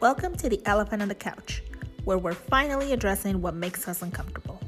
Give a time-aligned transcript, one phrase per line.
[0.00, 1.60] Welcome to the Elephant on the Couch,
[2.04, 4.60] where we're finally addressing what makes us uncomfortable.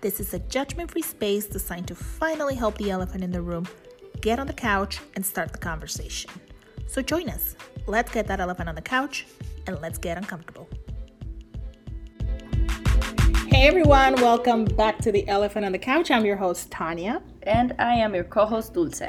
[0.00, 3.68] This is a judgment free space designed to finally help the elephant in the room
[4.20, 6.28] get on the couch and start the conversation.
[6.88, 7.54] So join us.
[7.86, 9.26] Let's get that elephant on the couch
[9.68, 10.68] and let's get uncomfortable.
[13.46, 16.10] Hey everyone, welcome back to the Elephant on the Couch.
[16.10, 17.22] I'm your host, Tanya.
[17.44, 19.02] And I am your co host, Dulce.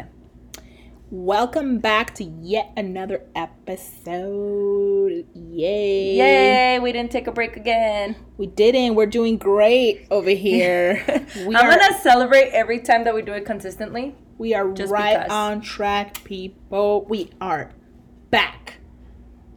[1.12, 5.28] Welcome back to yet another episode.
[5.36, 6.16] Yay!
[6.16, 6.80] Yay!
[6.80, 8.16] We didn't take a break again.
[8.38, 8.96] We didn't.
[8.96, 11.06] We're doing great over here.
[11.46, 14.16] we I'm are, gonna celebrate every time that we do it consistently.
[14.40, 15.32] We are right because.
[15.32, 17.06] on track, people.
[17.06, 17.72] We are
[18.32, 18.80] back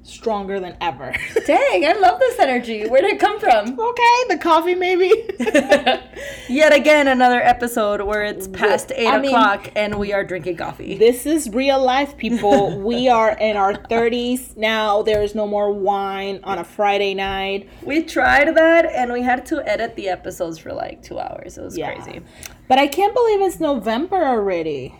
[0.09, 1.13] stronger than ever.
[1.47, 2.87] Dang, I love this energy.
[2.89, 3.79] Where did it come from?
[3.89, 5.11] Okay, the coffee maybe.
[6.49, 10.57] Yet again, another episode where it's past eight I o'clock mean, and we are drinking
[10.57, 10.97] coffee.
[10.97, 12.79] This is real life, people.
[12.79, 15.03] we are in our 30s now.
[15.03, 17.69] There is no more wine on a Friday night.
[17.83, 21.57] We tried that and we had to edit the episodes for like two hours.
[21.57, 21.95] It was yeah.
[21.95, 22.21] crazy.
[22.69, 24.95] But I can't believe it's November already.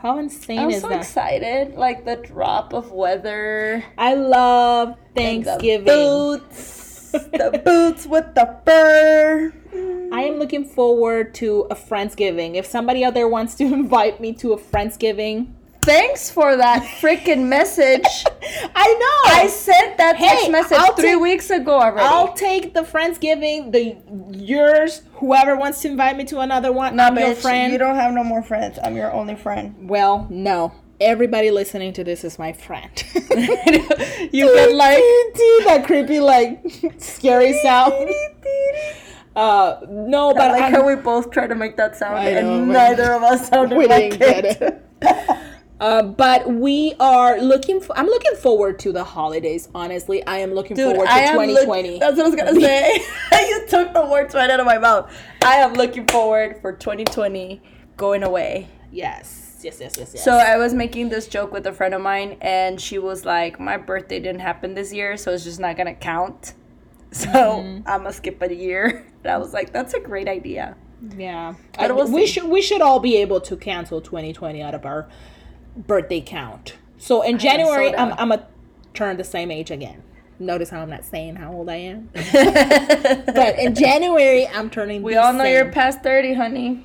[0.00, 1.00] How insane I'm is so that?
[1.00, 1.74] excited.
[1.74, 3.84] Like the drop of weather.
[3.98, 5.84] I love Thanksgiving.
[5.84, 7.10] the boots.
[7.12, 9.52] the boots with the fur.
[9.74, 10.12] Mm.
[10.14, 12.54] I am looking forward to a Friendsgiving.
[12.54, 17.46] If somebody out there wants to invite me to a Friendsgiving, Thanks for that freaking
[17.48, 18.04] message.
[18.74, 19.32] I know.
[19.32, 22.06] I sent that hey, text message I'll three take, weeks ago already.
[22.06, 23.96] I'll take the Friendsgiving, the
[24.36, 26.96] yours, whoever wants to invite me to another one.
[26.96, 27.72] No, I'm bitch, your friend.
[27.72, 28.78] You don't have no more friends.
[28.82, 29.88] I'm your only friend.
[29.88, 30.72] Well, no.
[31.00, 32.90] Everybody listening to this is my friend.
[33.14, 35.02] you can like
[35.64, 36.62] that creepy, like
[36.98, 38.10] scary sound.
[39.34, 42.68] Uh, no, but I like I'm, how we both try to make that sound, and
[42.68, 44.60] neither of us sounded we like didn't it.
[44.60, 44.62] Get
[45.02, 45.36] it.
[45.80, 47.80] Uh, but we are looking.
[47.80, 49.68] For, I'm looking forward to the holidays.
[49.74, 51.90] Honestly, I am looking Dude, forward to 2020.
[51.92, 53.00] Look, that's what I was gonna say.
[53.48, 55.10] you took the words right out of my mouth.
[55.42, 57.62] I am looking forward for 2020
[57.96, 58.68] going away.
[58.92, 59.60] Yes.
[59.62, 60.24] Yes, yes, yes, yes.
[60.24, 63.58] So I was making this joke with a friend of mine, and she was like,
[63.58, 66.54] "My birthday didn't happen this year, so it's just not gonna count.
[67.12, 67.88] So mm-hmm.
[67.88, 70.76] I'm gonna skip a year." And I was like, "That's a great idea."
[71.16, 75.08] Yeah, I, we should we should all be able to cancel 2020 out of our
[75.86, 76.76] birthday count.
[76.98, 78.46] So in January, I'm, I'm gonna
[78.94, 80.02] turn the same age again.
[80.38, 82.10] Notice how I'm not saying how old I am.
[82.14, 85.02] but in January, I'm turning.
[85.02, 85.54] We all know same.
[85.54, 86.84] you're past thirty, honey.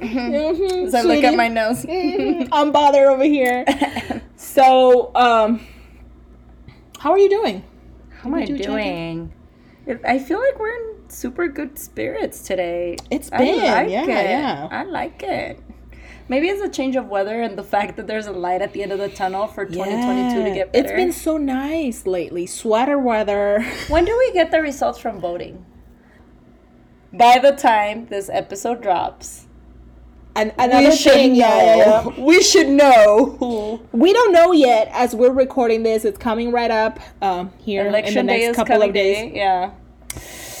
[0.00, 3.64] Mm-hmm, As I look at my nose, mm-hmm, I'm bothered over here.
[4.36, 5.64] so, um,
[6.98, 7.64] how are you doing?
[8.10, 9.32] How am I doing?
[10.04, 12.96] I feel like we're in super good spirits today.
[13.10, 14.08] It's been, I like yeah, it.
[14.08, 14.68] yeah.
[14.70, 15.60] I like it.
[16.32, 18.82] Maybe it's a change of weather and the fact that there's a light at the
[18.82, 20.84] end of the tunnel for 2022 yeah, to get better.
[20.86, 22.46] It's been so nice lately.
[22.46, 23.62] Sweater weather.
[23.88, 25.66] when do we get the results from voting?
[27.12, 29.46] By the time this episode drops.
[30.34, 31.38] And another we should thing, know.
[31.38, 32.24] Yeah, yeah, yeah.
[32.24, 33.82] We should know.
[33.92, 34.88] We don't know yet.
[34.90, 38.80] As we're recording this, it's coming right up um, here Election in the next couple
[38.80, 39.18] of days.
[39.18, 39.72] Day, yeah.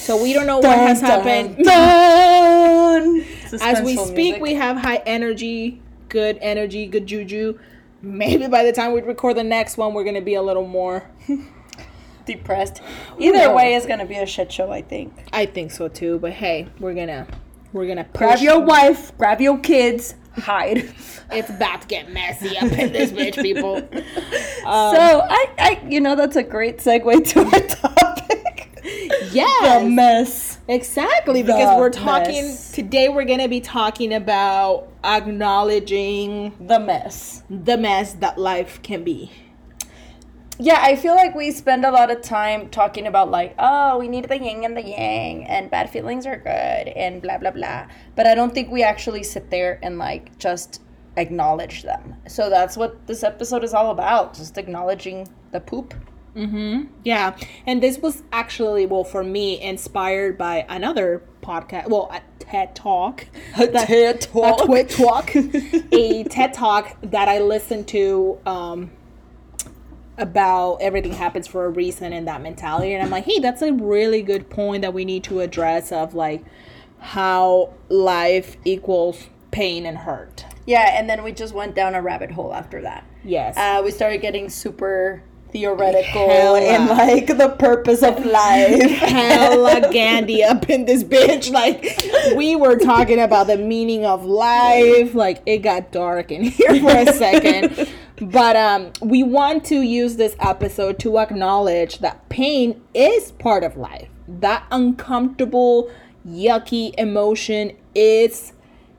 [0.02, 1.64] So we don't know dun, what has dun, happened.
[1.64, 3.24] Dun.
[3.60, 4.42] As we speak, music.
[4.42, 7.56] we have high energy, good energy, good juju.
[8.00, 11.08] Maybe by the time we record the next one, we're gonna be a little more
[12.26, 12.82] depressed.
[13.16, 14.72] Either way, it's gonna be a shit show.
[14.72, 15.14] I think.
[15.32, 16.18] I think so too.
[16.18, 17.28] But hey, we're gonna
[17.72, 20.78] we're gonna grab your wife, grab your kids, hide.
[21.30, 23.76] it's about to get messy up in this bitch, people.
[23.76, 27.91] Um, so I, I, you know, that's a great segue to our.
[29.32, 32.72] Yeah, the mess Exactly, because we're talking mess.
[32.72, 37.42] today we're going to be talking about acknowledging the mess.
[37.48, 39.30] The mess that life can be.
[40.58, 44.06] Yeah, I feel like we spend a lot of time talking about like, oh, we
[44.06, 47.86] need the yin and the yang and bad feelings are good and blah blah blah.
[48.14, 50.82] But I don't think we actually sit there and like just
[51.16, 52.16] acknowledge them.
[52.28, 55.94] So that's what this episode is all about, just acknowledging the poop.
[56.36, 56.84] Mm-hmm.
[57.04, 57.36] Yeah.
[57.66, 61.88] And this was actually, well, for me, inspired by another podcast.
[61.88, 63.26] Well, a TED Talk.
[63.58, 64.68] A that, TED Talk.
[64.68, 65.36] A TED Talk.
[65.92, 68.90] a TED Talk that I listened to um,
[70.16, 72.94] about everything happens for a reason and that mentality.
[72.94, 76.14] And I'm like, hey, that's a really good point that we need to address of
[76.14, 76.44] like
[76.98, 80.46] how life equals pain and hurt.
[80.64, 80.98] Yeah.
[80.98, 83.04] And then we just went down a rabbit hole after that.
[83.24, 83.56] Yes.
[83.56, 86.60] Uh, we started getting super theoretical Hella.
[86.60, 88.80] and like the purpose of life.
[88.98, 91.50] Hella Gandhi up in this bitch.
[91.52, 95.14] Like we were talking about the meaning of life.
[95.14, 97.88] Like it got dark in here for a second.
[98.20, 103.76] but um, we want to use this episode to acknowledge that pain is part of
[103.76, 104.08] life.
[104.26, 105.90] That uncomfortable,
[106.26, 108.52] yucky emotion is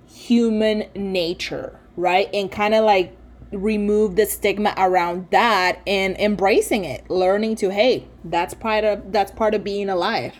[0.07, 2.29] human nature, right?
[2.33, 3.17] And kind of like
[3.61, 9.31] remove the stigma around that and embracing it, learning to hey, that's part of that's
[9.31, 10.33] part of being alive.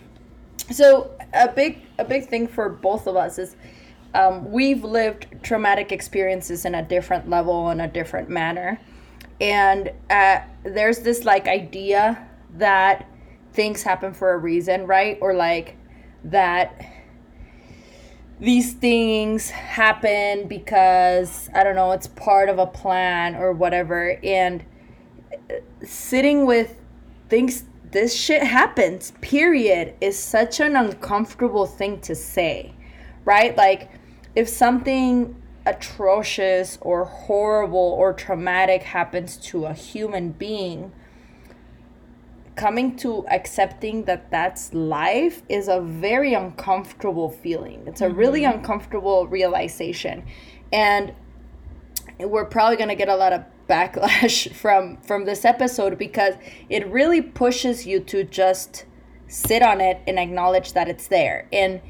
[0.72, 3.56] So a big a big thing for both of us is
[4.14, 8.80] um, we've lived traumatic experiences in a different level in a different manner,
[9.42, 13.08] and uh, there's this like idea that
[13.54, 15.18] things happen for a reason, right?
[15.22, 15.78] Or like
[16.26, 16.80] that
[18.40, 24.20] these things happen because I don't know, it's part of a plan or whatever.
[24.24, 24.64] And
[25.50, 26.78] uh, sitting with
[27.30, 32.74] things, this shit happens, period, is such an uncomfortable thing to say,
[33.24, 33.56] right?
[33.56, 33.90] Like,
[34.36, 35.36] if something
[35.66, 40.92] atrocious or horrible or traumatic happens to a human being,
[42.56, 47.84] coming to accepting that that's life is a very uncomfortable feeling.
[47.88, 48.18] It's a mm-hmm.
[48.18, 50.26] really uncomfortable realization.
[50.72, 51.14] And
[52.20, 56.36] we're probably going to get a lot of backlash from from this episode because
[56.70, 58.86] it really pushes you to just
[59.28, 61.48] sit on it and acknowledge that it's there.
[61.52, 61.82] And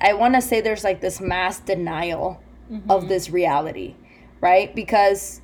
[0.00, 2.40] I want to say there's like this mass denial
[2.70, 2.90] mm-hmm.
[2.90, 3.96] of this reality,
[4.40, 4.74] right?
[4.74, 5.41] Because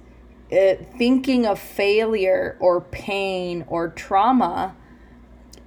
[0.50, 4.74] uh, thinking of failure or pain or trauma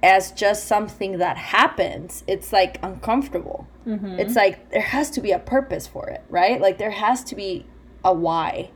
[0.02, 3.68] as just something that happens, it's like uncomfortable.
[3.86, 4.18] Mm-hmm.
[4.18, 6.60] It's like there has to be a purpose for it, right?
[6.60, 7.66] Like there has to be
[8.04, 8.70] a why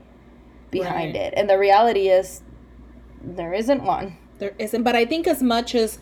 [0.70, 1.23] behind right.
[1.26, 1.35] it.
[1.37, 2.43] And the reality is
[3.23, 4.17] there isn't one.
[4.38, 4.82] There isn't.
[4.82, 5.99] But I think as much as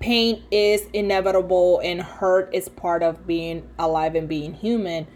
[0.00, 5.06] pain is inevitable and hurt is part of being alive and being human,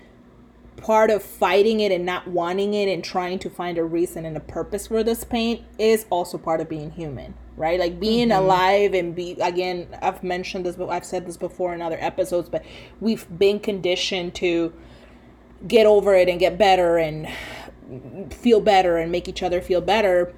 [0.79, 4.37] part of fighting it and not wanting it and trying to find a reason and
[4.37, 7.81] a purpose for this pain is also part of being human right?
[7.81, 8.45] Like being mm-hmm.
[8.45, 12.49] alive and be again i've mentioned this but i've said this before in other episodes
[12.49, 12.65] but
[13.01, 14.73] we've been conditioned to
[15.67, 17.29] get over it and get better and
[18.33, 20.35] feel better and make each other feel better.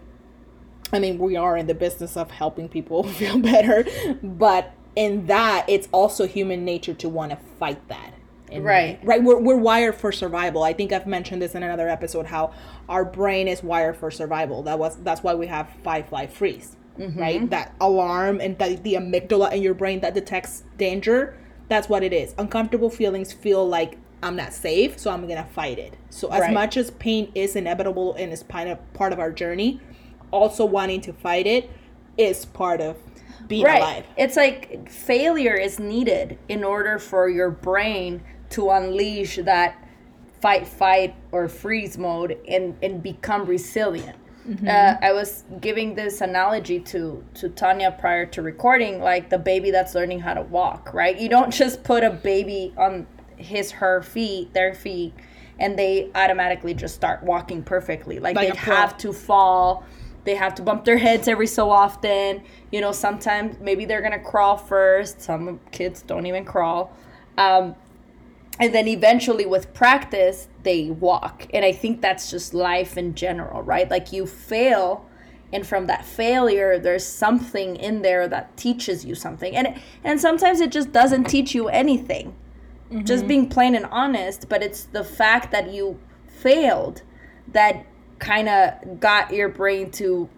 [0.93, 3.85] I mean we are in the business of helping people feel better
[4.23, 8.15] but in that it's also human nature to want to fight that
[8.51, 11.89] in right right we're, we're wired for survival i think i've mentioned this in another
[11.89, 12.53] episode how
[12.89, 16.77] our brain is wired for survival that was that's why we have fight flight freeze
[16.99, 17.19] mm-hmm.
[17.19, 21.37] right that alarm and that the amygdala in your brain that detects danger
[21.69, 25.79] that's what it is uncomfortable feelings feel like i'm not safe so i'm gonna fight
[25.79, 26.53] it so as right.
[26.53, 29.81] much as pain is inevitable and is part of part of our journey
[30.31, 31.71] also wanting to fight it
[32.17, 32.97] is part of
[33.51, 33.83] being right.
[33.83, 34.07] alive.
[34.17, 39.77] It's like failure is needed in order for your brain to unleash that
[40.41, 44.17] fight, fight, or freeze mode and, and become resilient.
[44.49, 44.69] Mm-hmm.
[44.69, 49.71] Uh, I was giving this analogy to to Tanya prior to recording, like the baby
[49.71, 51.19] that's learning how to walk, right?
[51.19, 53.07] You don't just put a baby on
[53.37, 55.13] his her feet, their feet,
[55.59, 58.19] and they automatically just start walking perfectly.
[58.19, 59.85] Like, like they have to fall,
[60.25, 62.43] they have to bump their heads every so often.
[62.73, 65.21] You know, sometimes maybe they're gonna crawl first.
[65.21, 66.97] Some kids don't even crawl.
[67.37, 67.77] Um,
[68.61, 71.47] and then eventually with practice they walk.
[71.53, 73.91] And i think that's just life in general right?
[73.91, 75.07] Like you fail
[75.53, 79.57] and from that failure there's something in there that teaches you something.
[79.57, 82.37] And and sometimes it just doesn't teach you anything.
[82.91, 83.05] Mm-hmm.
[83.05, 87.03] just being plain and honest but it's the fact that you failed
[87.53, 87.87] that
[88.19, 90.29] kind of got your brain to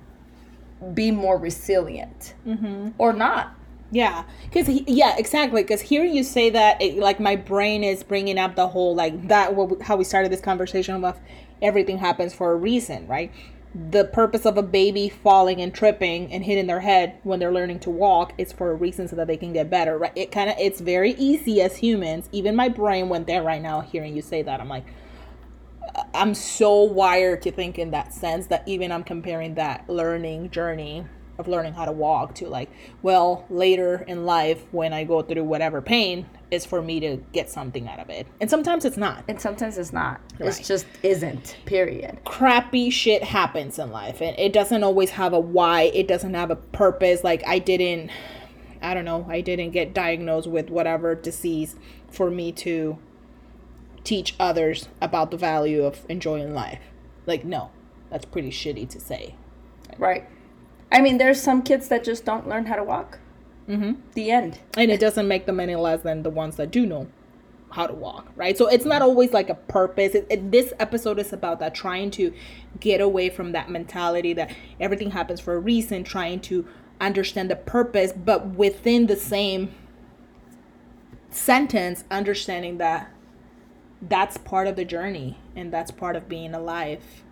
[0.93, 2.35] be more resilient.
[2.47, 2.91] Mm-hmm.
[2.99, 3.57] or not
[3.93, 5.63] yeah, because yeah, exactly.
[5.63, 9.29] Because hearing you say that, it, like my brain is bringing up the whole like
[9.29, 9.55] that.
[9.83, 11.21] How we started this conversation of
[11.61, 13.31] everything happens for a reason, right?
[13.75, 17.81] The purpose of a baby falling and tripping and hitting their head when they're learning
[17.81, 20.13] to walk is for a reason so that they can get better, right?
[20.17, 22.31] It kind of it's very easy as humans.
[22.33, 24.59] Even my brain went there right now hearing you say that.
[24.59, 24.87] I'm like,
[26.15, 31.05] I'm so wired to think in that sense that even I'm comparing that learning journey
[31.39, 32.71] of learning how to walk to like
[33.01, 37.49] well later in life when i go through whatever pain is for me to get
[37.49, 38.27] something out of it.
[38.41, 39.25] And sometimes it's not.
[39.27, 40.21] And sometimes it's not.
[40.39, 40.61] Right.
[40.61, 42.19] it just isn't period.
[42.25, 46.51] Crappy shit happens in life and it doesn't always have a why it doesn't have
[46.51, 47.25] a purpose.
[47.25, 48.11] Like i didn't
[48.83, 51.77] i don't know i didn't get diagnosed with whatever disease
[52.11, 52.99] for me to
[54.05, 56.83] teach others about the value of enjoying life.
[57.25, 57.71] Like no
[58.11, 59.37] that's pretty shitty to say.
[59.97, 60.29] Right
[60.93, 63.19] I mean, there's some kids that just don't learn how to walk.
[63.69, 63.93] Mm-hmm.
[64.15, 64.59] The end.
[64.77, 67.09] And it doesn't make them any less than the ones that do know
[67.73, 71.19] how to walk right so it's not always like a purpose it, it, this episode
[71.19, 72.33] is about that trying to
[72.81, 76.67] get away from that mentality that everything happens for a reason trying to
[77.01, 79.75] understand the purpose but within the same
[81.31, 83.11] sentence understanding that
[84.03, 87.23] that's part of the journey and that's part of being alive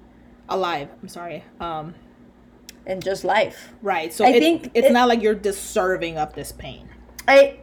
[0.48, 1.94] alive i'm sorry um
[2.90, 6.34] and just life right so I it's, think it's it- not like you're deserving of
[6.34, 6.88] this pain
[7.28, 7.60] I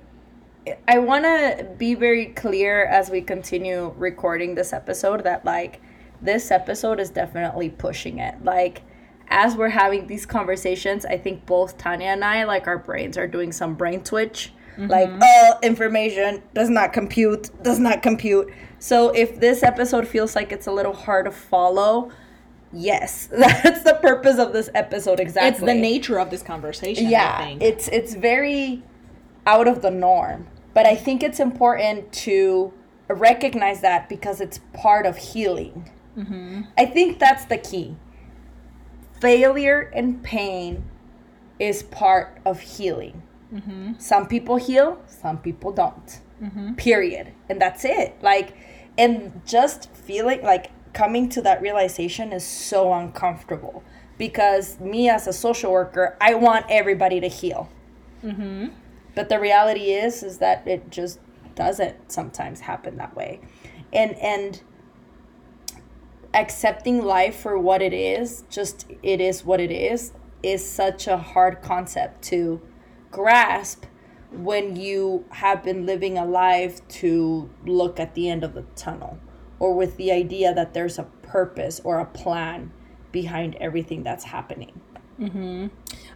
[0.88, 5.82] I want to be very clear as we continue recording this episode that like
[6.22, 8.44] this episode is definitely pushing it.
[8.44, 8.82] Like
[9.30, 13.28] as we're having these conversations, I think both Tanya and I like our brains are
[13.28, 14.54] doing some brain twitch.
[14.78, 14.92] Mm-hmm.
[14.92, 18.54] Like, oh, information does not compute, does not compute.
[18.80, 22.12] So if this episode feels like it's a little hard to follow,
[22.74, 27.10] yes, that's the purpose of this episode exactly it's the nature of this conversation I
[27.10, 27.62] yeah think.
[27.62, 28.84] it's it's very
[29.46, 32.74] out of the norm but i think it's important to
[33.08, 35.90] recognize that because it's part of healing.
[36.18, 36.62] Mm-hmm.
[36.78, 37.96] I think that's the key.
[39.22, 40.84] Failure and pain
[41.60, 43.24] is part of healing.
[43.54, 43.94] Mm-hmm.
[43.98, 46.22] Some people heal some people don't.
[46.42, 46.74] Mm-hmm.
[46.74, 47.34] Period.
[47.50, 48.18] And that's it.
[48.22, 48.56] Like
[48.98, 53.84] and just feeling like coming to that realization is so uncomfortable
[54.18, 57.70] because me as a social worker i want everybody to heal.
[58.24, 58.70] Mm-hmm.
[59.14, 61.20] But the reality is is that it just
[61.54, 63.42] doesn't sometimes happen that way.
[63.94, 64.62] And and
[66.34, 71.18] accepting life for what it is just it is what it is is such a
[71.18, 72.60] hard concept to
[73.12, 73.86] grasp
[74.32, 79.18] when you have been living a life to look at the end of the tunnel
[79.60, 82.72] or with the idea that there's a purpose or a plan
[83.12, 84.80] behind everything that's happening
[85.20, 85.68] mm-hmm.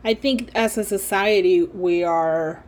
[0.03, 2.63] I think as a society, we are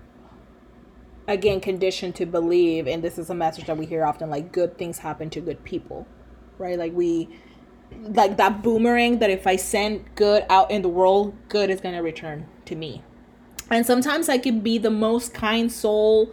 [1.28, 4.78] again conditioned to believe, and this is a message that we hear often like good
[4.78, 6.08] things happen to good people,
[6.58, 6.78] right?
[6.78, 7.30] Like we,
[7.92, 11.96] like that boomerang that if I send good out in the world, good is going
[11.96, 13.04] to return to me.
[13.70, 16.32] And sometimes I can be the most kind soul,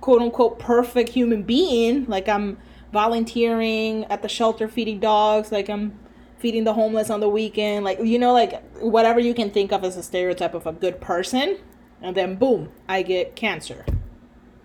[0.00, 2.06] quote unquote, perfect human being.
[2.06, 2.58] Like I'm
[2.94, 5.98] volunteering at the shelter feeding dogs, like I'm
[6.38, 9.84] feeding the homeless on the weekend, like, you know, like whatever you can think of
[9.84, 11.58] as a stereotype of a good person.
[12.00, 13.84] And then boom, I get cancer.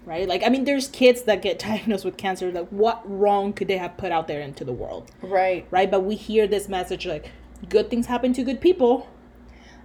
[0.06, 0.28] Right?
[0.28, 2.52] Like, I mean, there's kids that get diagnosed with cancer.
[2.52, 5.12] Like, what wrong could they have put out there into the world?
[5.22, 5.90] right Right?
[5.90, 7.32] But we hear this message like,
[7.68, 9.10] good things happen to good people.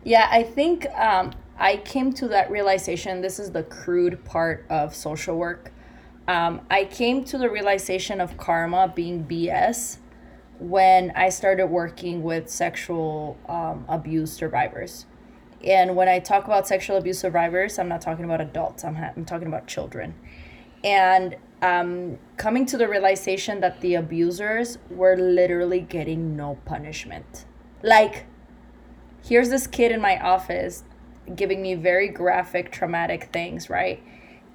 [0.05, 3.23] Yeah, I think um, I came to that realization.
[3.23, 5.73] This is the crude part of social work.
[6.27, 9.99] Um, I came to the realization of karma being BS
[10.59, 15.07] when I started working with sexual um, abuse survivors.
[15.63, 19.13] And when I talk about sexual abuse survivors, I'm not talking about adults, I'm, ha-
[19.17, 20.15] I'm talking about children.
[20.83, 27.47] And um, coming to the realization that the abusers were literally getting no punishment.
[27.83, 28.27] Like,
[29.27, 30.85] here's this kid in my office
[31.35, 34.03] giving me very graphic traumatic things right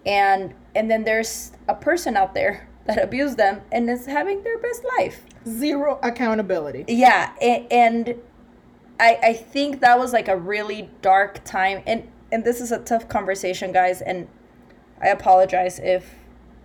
[0.05, 4.57] and and then there's a person out there that abused them and is having their
[4.59, 5.23] best life.
[5.47, 6.85] Zero accountability.
[6.87, 8.15] yeah a- and
[8.99, 11.81] i i think that was like a really dark time.
[11.85, 14.27] And and this is a tough conversation guys and
[15.01, 16.13] i apologize if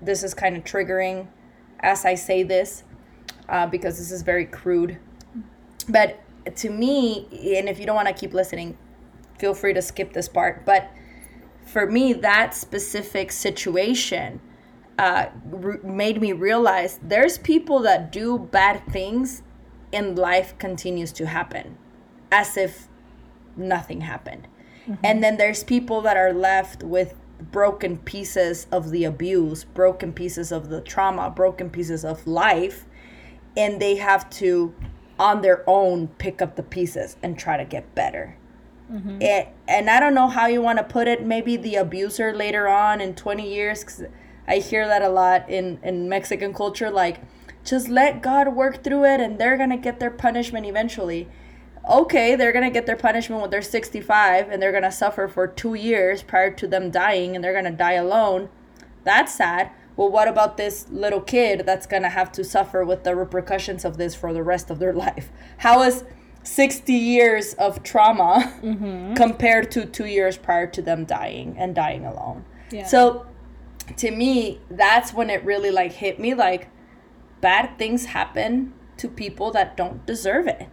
[0.02, 1.28] this is kind of triggering
[1.80, 2.82] as i say this
[3.48, 4.98] uh, because this is very crude.
[5.88, 6.18] But
[6.56, 7.26] to me
[7.58, 8.76] and if you don't want to keep listening
[9.38, 10.90] feel free to skip this part but
[11.64, 14.40] for me that specific situation
[14.98, 19.42] uh, re- made me realize there's people that do bad things
[19.92, 21.76] and life continues to happen
[22.30, 22.88] as if
[23.56, 24.48] nothing happened.
[25.02, 27.14] And then there's people that are left with
[27.50, 32.86] broken pieces of the abuse broken pieces of the trauma broken pieces of life
[33.56, 34.74] and they have to
[35.18, 38.36] on their own pick up the pieces and try to get better
[38.92, 39.22] Mm-hmm.
[39.22, 42.68] it, and i don't know how you want to put it maybe the abuser later
[42.68, 44.04] on in 20 years 'cause
[44.46, 47.20] i hear that a lot in in mexican culture like
[47.64, 51.26] just let god work through it and they're gonna get their punishment eventually
[51.88, 55.72] okay they're gonna get their punishment when they're 65 and they're gonna suffer for two
[55.74, 58.50] years prior to them dying and they're gonna die alone
[59.04, 59.70] that's sad.
[59.96, 63.96] Well, what about this little kid that's gonna have to suffer with the repercussions of
[63.96, 65.30] this for the rest of their life?
[65.58, 66.04] How is
[66.44, 68.52] 60 years of trauma
[69.16, 72.44] compared to two years prior to them dying and dying alone?
[72.70, 72.86] Yeah.
[72.86, 73.26] So,
[73.96, 76.68] to me, that's when it really like hit me like
[77.40, 80.68] bad things happen to people that don't deserve it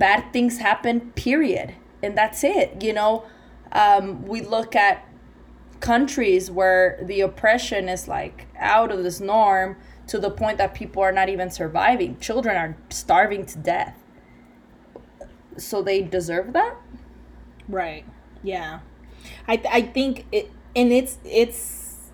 [0.00, 1.72] bad things happen period
[2.02, 3.24] and that's it you know
[3.70, 5.06] um, we look at
[5.80, 11.02] countries where the oppression is like out of this norm to the point that people
[11.02, 12.18] are not even surviving.
[12.18, 14.02] Children are starving to death.
[15.56, 16.76] So they deserve that?
[17.68, 18.04] Right.
[18.42, 18.80] Yeah.
[19.48, 22.10] I th- I think it and it's it's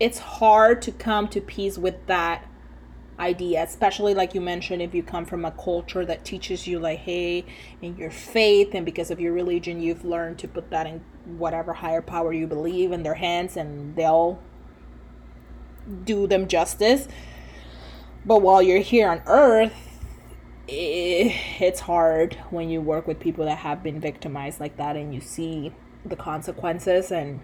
[0.00, 2.48] it's hard to come to peace with that
[3.18, 7.00] idea, especially like you mentioned if you come from a culture that teaches you like
[7.00, 7.44] hey,
[7.80, 11.04] in your faith and because of your religion you've learned to put that in
[11.38, 14.40] whatever higher power you believe in their hands and they'll
[16.04, 17.06] do them justice.
[18.24, 19.91] But while you're here on earth,
[20.68, 25.20] it's hard when you work with people that have been victimized like that and you
[25.20, 25.72] see
[26.04, 27.40] the consequences and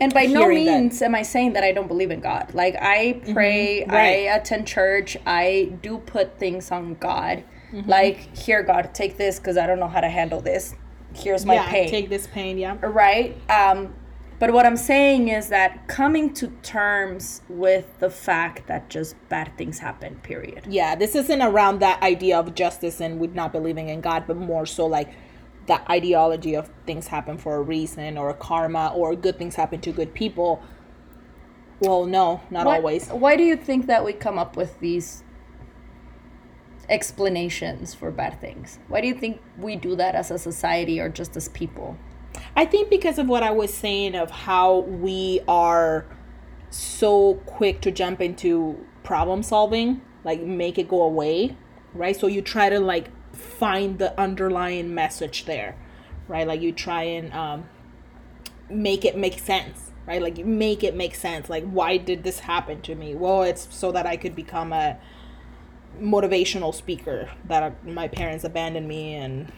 [0.00, 2.54] And by no Hearing that- means am I saying that I don't believe in God.
[2.54, 3.90] Like I pray, Mm-hmm.
[3.90, 4.28] Right.
[4.28, 7.44] I attend church, I do put things on God.
[7.72, 7.88] Mm-hmm.
[7.88, 10.74] Like, here, God, take this because I don't know how to handle this.
[11.14, 11.88] Here's my yeah, pain.
[11.88, 12.76] take this pain, yeah.
[12.82, 13.36] right?
[13.48, 13.94] Um,
[14.40, 19.52] but what I'm saying is that coming to terms with the fact that just bad
[19.58, 20.64] things happen, period.
[20.66, 24.38] Yeah, this isn't around that idea of justice and with not believing in God, but
[24.38, 25.12] more so like
[25.66, 29.92] that ideology of things happen for a reason or karma or good things happen to
[29.92, 30.62] good people.
[31.80, 33.08] Well, no, not Why- always.
[33.08, 35.22] Why do you think that we come up with these
[36.88, 38.78] explanations for bad things?
[38.88, 41.98] Why do you think we do that as a society or just as people?
[42.56, 46.06] I think because of what I was saying of how we are
[46.70, 51.56] so quick to jump into problem solving, like make it go away,
[51.94, 52.16] right?
[52.16, 55.76] So you try to like find the underlying message there,
[56.28, 56.46] right?
[56.46, 57.68] Like you try and um,
[58.68, 60.22] make it make sense, right?
[60.22, 61.48] Like you make it make sense.
[61.48, 63.14] Like why did this happen to me?
[63.14, 64.98] Well, it's so that I could become a
[66.00, 69.52] motivational speaker that my parents abandoned me and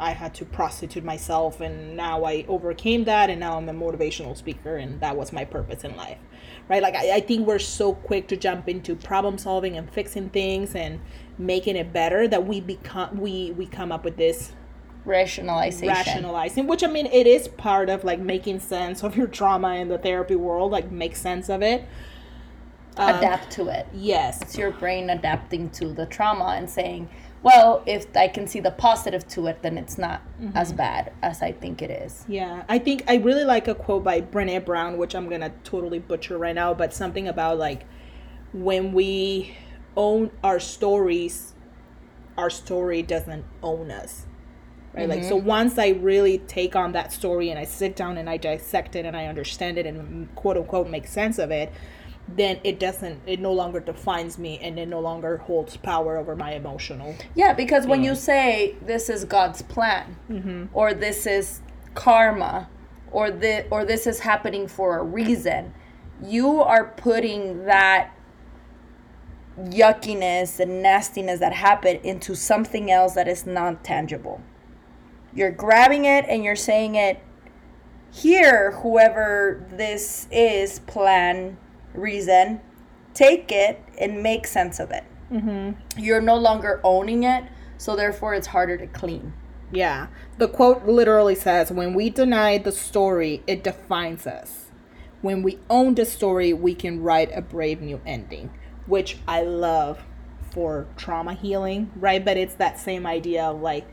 [0.00, 4.36] I had to prostitute myself, and now I overcame that, and now I'm a motivational
[4.36, 6.18] speaker, and that was my purpose in life,
[6.68, 6.82] right?
[6.82, 10.74] Like I, I think we're so quick to jump into problem solving and fixing things
[10.74, 11.00] and
[11.38, 14.52] making it better that we become we we come up with this
[15.04, 15.88] Rationalization.
[15.88, 19.88] rationalizing, which I mean it is part of like making sense of your trauma in
[19.88, 21.84] the therapy world, like make sense of it.
[22.98, 23.86] Um, Adapt to it.
[23.94, 27.08] Yes, It's your brain adapting to the trauma and saying,
[27.42, 30.56] well, if I can see the positive to it, then it's not mm-hmm.
[30.56, 32.24] as bad as I think it is.
[32.28, 35.98] Yeah, I think I really like a quote by Brene Brown, which I'm gonna totally
[35.98, 37.84] butcher right now, but something about like
[38.52, 39.56] when we
[39.96, 41.54] own our stories,
[42.36, 44.26] our story doesn't own us.
[44.94, 45.08] Right?
[45.08, 45.46] Like so mm-hmm.
[45.46, 49.04] once I really take on that story and I sit down and I dissect it
[49.04, 51.72] and I understand it and quote unquote make sense of it,
[52.36, 56.36] then it doesn't it no longer defines me and it no longer holds power over
[56.36, 57.14] my emotional.
[57.34, 60.66] Yeah, because when you say this is God's plan, mm-hmm.
[60.72, 61.60] or this is
[61.94, 62.68] karma,
[63.10, 65.72] or the or this is happening for a reason,
[66.22, 68.14] you are putting that
[69.58, 74.40] yuckiness and nastiness that happened into something else that is non tangible.
[75.34, 77.22] You're grabbing it and you're saying it
[78.10, 81.58] here, whoever this is, plan,
[81.94, 82.60] reason,
[83.14, 85.04] take it and make sense of it.
[85.96, 87.44] You're no longer owning it,
[87.76, 89.32] so therefore it's harder to clean.
[89.70, 90.06] Yeah.
[90.38, 94.70] The quote literally says when we deny the story, it defines us.
[95.20, 98.50] When we own the story, we can write a brave new ending,
[98.86, 100.04] which I love
[100.50, 102.24] for trauma healing, right?
[102.24, 103.86] But it's that same idea of like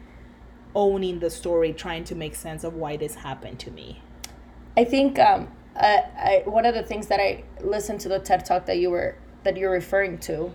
[0.74, 4.02] owning the story, trying to make sense of why this happened to me.
[4.78, 8.46] I think um, I, I, one of the things that I listened to the TED
[8.46, 10.52] talk that you were that you're referring to,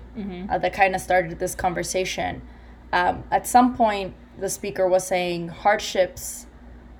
[0.50, 2.42] uh, that kind of started this conversation.
[2.92, 6.46] Um, at some point, the speaker was saying hardships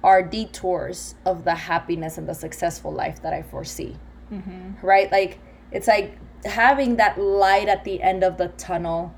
[0.05, 3.97] are detours of the happiness and the successful life that I foresee.
[4.83, 5.11] Right?
[5.11, 5.41] Like
[5.73, 9.13] it's like having that light at the end of the tunnel,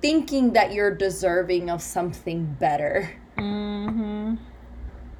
[0.00, 3.10] thinking that you're deserving of something better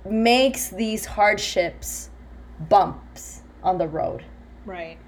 [0.09, 2.11] makes these hardships
[2.61, 4.25] bumps on the road.
[4.65, 4.99] Right.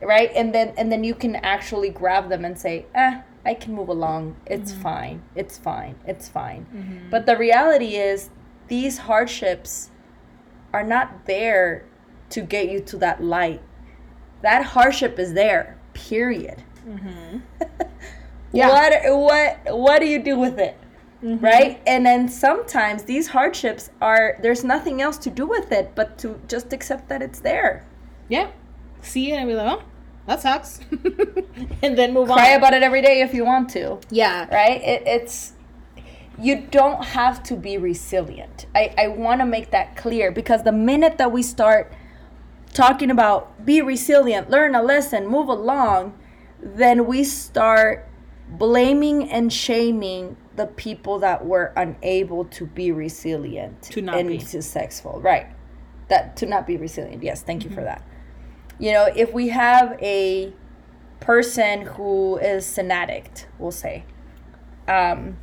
[0.00, 0.30] right?
[0.34, 3.88] And then and then you can actually grab them and say eh i can move
[3.88, 4.36] along.
[4.46, 4.82] It's mm-hmm.
[4.82, 5.22] fine.
[5.34, 5.96] It's fine.
[6.06, 6.66] It's fine.
[6.74, 7.10] Mm-hmm.
[7.10, 8.30] But the reality is
[8.68, 9.90] these hardships
[10.72, 11.86] are not there
[12.30, 13.62] to get you to that light.
[14.42, 16.62] That hardship is there period.
[16.86, 17.38] Mm-hmm.
[18.50, 18.68] Yeah.
[18.68, 20.74] what what what do you do with it
[21.22, 21.44] Mm-hmm.
[21.44, 26.16] right and then sometimes these hardships are there's nothing else to do with it but
[26.18, 27.84] to just accept that it's there
[28.28, 28.50] Yeah.
[29.00, 29.82] See it and be like, oh,
[30.26, 30.80] that sucks.
[31.82, 32.58] and then move cry on.
[32.58, 34.46] about it every day if you want to yeah.
[34.54, 35.54] right it, it's
[36.40, 38.66] you don't have to be resilient.
[38.74, 41.92] I, I want to make that clear because the minute that we start
[42.72, 46.16] talking about be resilient, learn a lesson, move along,
[46.62, 48.06] then we start
[48.50, 54.38] blaming and shaming the people that were unable to be resilient To not and be.
[54.38, 55.20] successful.
[55.20, 55.46] Right.
[56.08, 57.22] That to not be resilient.
[57.22, 58.02] Yes, thank you for that.
[58.78, 60.52] You know, if we have a
[61.20, 64.04] person who is an addict, we'll say,
[64.86, 65.36] um,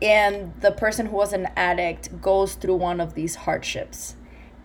[0.00, 4.16] and the person who was an addict goes through one of these hardships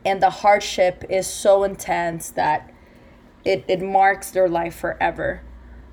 [0.05, 2.71] and the hardship is so intense that
[3.45, 5.41] it, it marks their life forever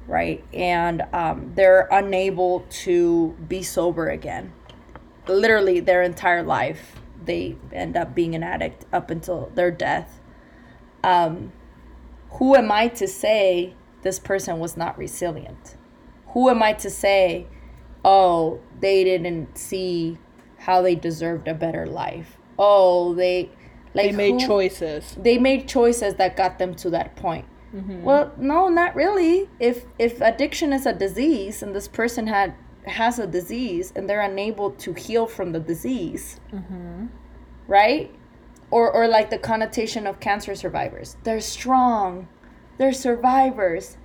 [0.07, 0.45] right?
[0.55, 4.53] And um, they're unable to be sober again.
[5.29, 10.21] Literally their entire life they end up being an addict up until their death.
[11.03, 11.53] Um,
[12.33, 15.77] who am i to say this person was not resilient?
[16.29, 17.47] Who am i to say
[18.05, 20.19] oh they didn't see
[20.59, 22.37] how they deserved a better life?
[22.59, 23.51] Oh they
[23.95, 25.17] like They made who- choices.
[25.21, 27.47] they made choices that got them to that point
[28.03, 29.49] well no not really.
[29.61, 32.55] If if addiction is a disease and this person had
[32.87, 36.41] has a disease and they're unable to heal from the disease
[37.67, 38.11] right?
[38.71, 41.17] Or or like the connotation of cancer survivors.
[41.25, 42.29] They're strong.
[42.79, 43.97] They're survivors.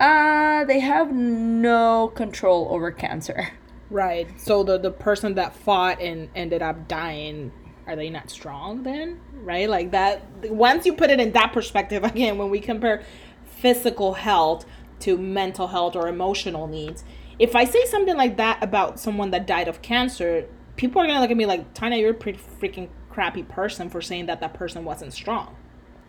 [0.00, 3.48] Ah they have no control over cancer.
[3.90, 4.28] Right.
[4.38, 7.52] So the the person that fought and ended up dying,
[7.88, 9.20] are they not strong then?
[9.32, 9.68] Right?
[9.68, 13.02] Like that once you put it in that perspective again when we compare
[13.44, 14.66] physical health
[15.00, 17.04] to mental health or emotional needs.
[17.38, 20.46] If I say something like that about someone that died of cancer,
[20.76, 24.00] people are to look at me like, Tina, you're a pretty freaking crappy person for
[24.00, 25.56] saying that that person wasn't strong."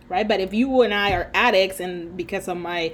[0.08, 0.26] Right?
[0.26, 2.92] But if you and I are addicts and because of my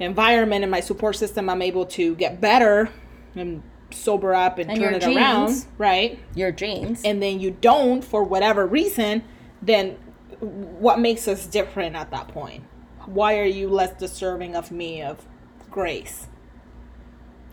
[0.00, 2.90] environment and my support system I'm able to get better
[3.34, 3.62] and
[3.92, 6.18] sober up and, And turn it around, right?
[6.34, 9.22] your genes And then you don't for whatever reason,
[9.60, 9.96] then
[10.40, 12.64] what makes us different at that point?
[13.06, 15.26] Why are you less deserving of me of
[15.70, 16.26] grace?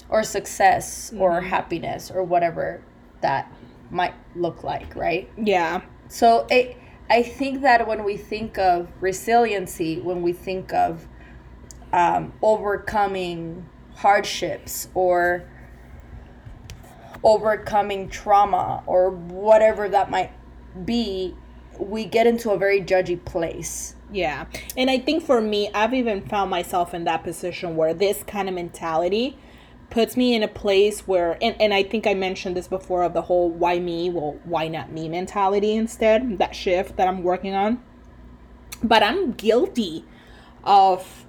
[0.10, 2.82] or success or happiness or whatever
[3.22, 3.52] that
[3.92, 5.82] might look like right Yeah.
[6.08, 6.76] So it,
[7.10, 11.08] I think that when we think of resiliency, when we think of
[11.94, 15.48] um, overcoming hardships or
[17.24, 20.32] overcoming trauma or whatever that might
[20.86, 21.36] be,
[21.78, 23.96] we get into a very judgy place.
[24.12, 24.46] Yeah.
[24.76, 28.50] And I think for me, I've even found myself in that position where this kind
[28.50, 29.38] of mentality
[29.90, 33.14] puts me in a place where and, and I think I mentioned this before of
[33.14, 37.54] the whole why me, well, why not me mentality instead, that shift that I'm working
[37.54, 37.82] on.
[38.84, 40.06] But I'm guilty
[40.64, 41.26] of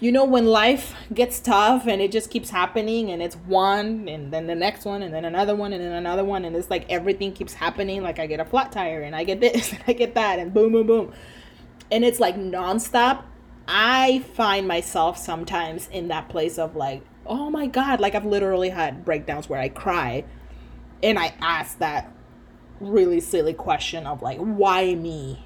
[0.00, 4.32] you know when life gets tough and it just keeps happening and it's one and
[4.32, 6.84] then the next one and then another one and then another one and it's like
[6.90, 9.92] everything keeps happening like i get a flat tire and i get this and i
[9.92, 11.12] get that and boom boom boom.
[11.88, 13.22] And it's like nonstop.
[13.68, 18.68] I find myself sometimes in that place of like oh my god like i've literally
[18.68, 20.24] had breakdowns where i cry
[21.02, 22.12] and i ask that
[22.80, 25.45] really silly question of like why me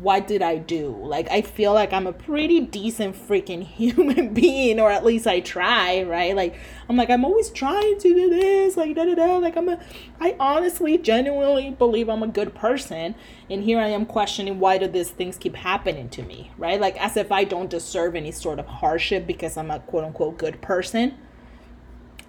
[0.00, 0.96] what did I do?
[1.02, 5.40] Like, I feel like I'm a pretty decent freaking human being, or at least I
[5.40, 6.36] try, right?
[6.36, 6.54] Like,
[6.88, 9.36] I'm like, I'm always trying to do this, like, da da da.
[9.38, 9.80] Like, I'm a,
[10.20, 13.16] I honestly, genuinely believe I'm a good person.
[13.50, 16.80] And here I am questioning why do these things keep happening to me, right?
[16.80, 20.38] Like, as if I don't deserve any sort of hardship because I'm a quote unquote
[20.38, 21.18] good person.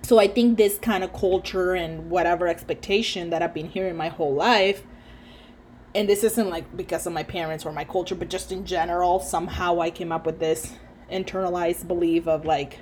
[0.02, 4.08] So I think this kind of culture and whatever expectation that I've been hearing my
[4.08, 4.84] whole life
[5.96, 9.20] and this isn't like because of my parents or my culture, but just in general,
[9.20, 10.74] somehow I came up with this
[11.12, 12.80] internalized belief of like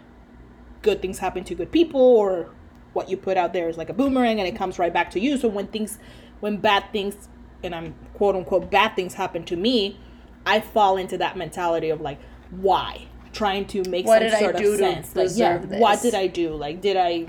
[0.81, 2.49] good things happen to good people or
[2.93, 5.19] what you put out there is like a boomerang and it comes right back to
[5.19, 5.37] you.
[5.37, 5.99] So when things
[6.39, 7.29] when bad things
[7.63, 9.99] and I'm quote unquote bad things happen to me,
[10.45, 12.19] I fall into that mentality of like
[12.51, 13.07] why?
[13.33, 15.15] Trying to make What some I sort do of sense.
[15.15, 16.53] Like yeah, deserve what did I do?
[16.53, 17.27] Like did I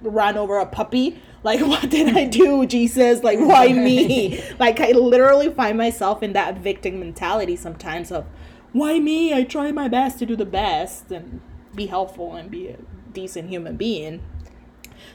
[0.00, 1.20] run over a puppy?
[1.42, 3.22] Like what did I do, Jesus?
[3.22, 4.42] Like why me?
[4.58, 8.26] like I literally find myself in that victim mentality sometimes of
[8.72, 9.34] why me?
[9.34, 11.40] I try my best to do the best and
[11.74, 12.78] be helpful and be a
[13.12, 14.22] decent human being.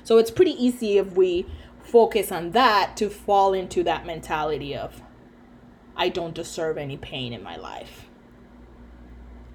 [0.03, 1.45] So it's pretty easy if we
[1.79, 5.01] focus on that to fall into that mentality of
[5.95, 8.05] I don't deserve any pain in my life.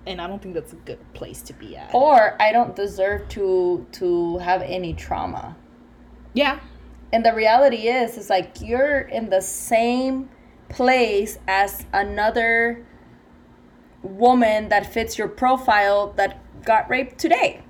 [0.04, 1.94] And I don't think that's a good place to be at.
[1.94, 5.56] Or I don't deserve to to have any trauma.
[6.34, 6.60] Yeah.
[7.12, 10.30] And the reality is, it's like you're in the same
[10.68, 12.86] place as another
[14.02, 17.62] woman that fits your profile that got raped today.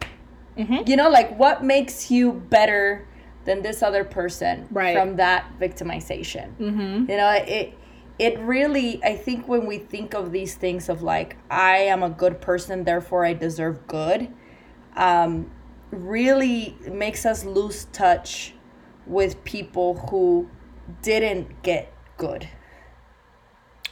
[0.54, 3.08] You know, like what makes you better
[3.46, 4.94] than this other person Right.
[4.94, 6.54] from that victimization?
[6.58, 7.10] Mm-hmm.
[7.10, 7.72] You know, it
[8.18, 12.10] it really I think when we think of these things of like I am a
[12.10, 14.28] good person, therefore I deserve good,
[14.94, 15.50] um,
[15.92, 18.54] really makes us lose touch
[19.06, 20.48] with people who
[21.02, 22.48] didn't get good.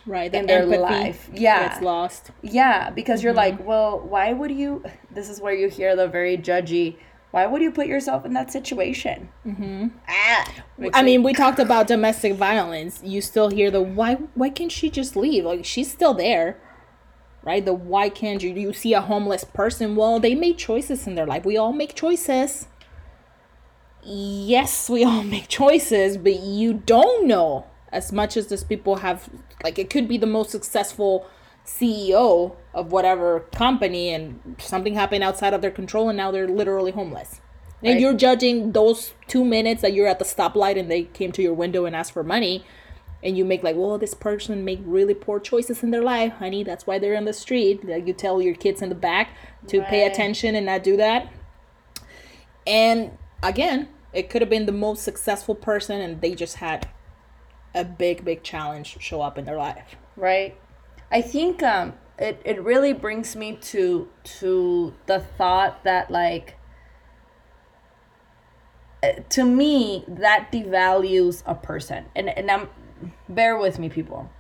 [0.07, 0.35] Right.
[0.35, 1.29] In their life.
[1.33, 1.69] Yeah.
[1.69, 2.31] Gets lost.
[2.43, 4.83] Yeah, because you're like, well, why would you?
[5.11, 6.97] This is where you hear the very judgy.
[7.33, 9.29] Why would you put yourself in that situation?
[9.47, 9.89] Mm-hmm.
[10.09, 10.53] Ah,
[10.95, 13.01] I mean, we talked about domestic violence.
[13.05, 15.45] You still hear the why why can't she just leave?
[15.45, 16.61] Like she's still there.
[17.43, 17.65] Right?
[17.65, 19.97] The why can't you you see a homeless person?
[19.97, 21.45] Well, they made choices in their life.
[21.45, 22.67] We all make choices.
[24.03, 29.29] Yes, we all make choices, but you don't know as much as these people have
[29.65, 31.27] like it could be the most successful
[31.67, 36.93] CEO of whatever company and something happened outside of their control and now they're literally
[36.93, 37.41] homeless.
[37.83, 38.01] And Right.
[38.01, 41.55] you're judging those two minutes that you're at the stoplight and they came to your
[41.55, 42.65] window and asked for money
[43.23, 46.65] and you make like, well, this person make really poor choices in their life, honey.
[46.65, 47.87] That's why they're on the street.
[47.87, 49.37] Like you tell your kids in the back
[49.69, 51.33] to pay attention and not do that.
[52.67, 56.89] And again, it could have been the most successful person and they just had
[57.75, 59.97] a big, big challenge show up in their life.
[60.17, 60.57] right?
[61.11, 64.09] I think um, it it really brings me to
[64.41, 66.57] to the thought that like
[69.03, 72.69] uh, to me that devalues a person, and and I'm
[73.29, 74.31] bear with me, people.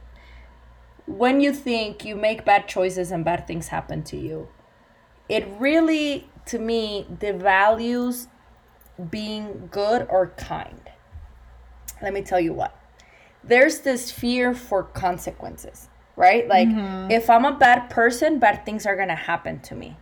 [1.07, 4.49] When you think you make bad choices and bad things happen to you,
[5.29, 8.27] it really to me devalues
[9.11, 10.91] being good or kind.
[12.03, 12.77] Let me tell you what.
[13.43, 16.47] There's this fear for consequences, right?
[16.47, 17.11] Like mm-hmm.
[17.11, 19.97] if I'm a bad person, bad things are going to happen to me.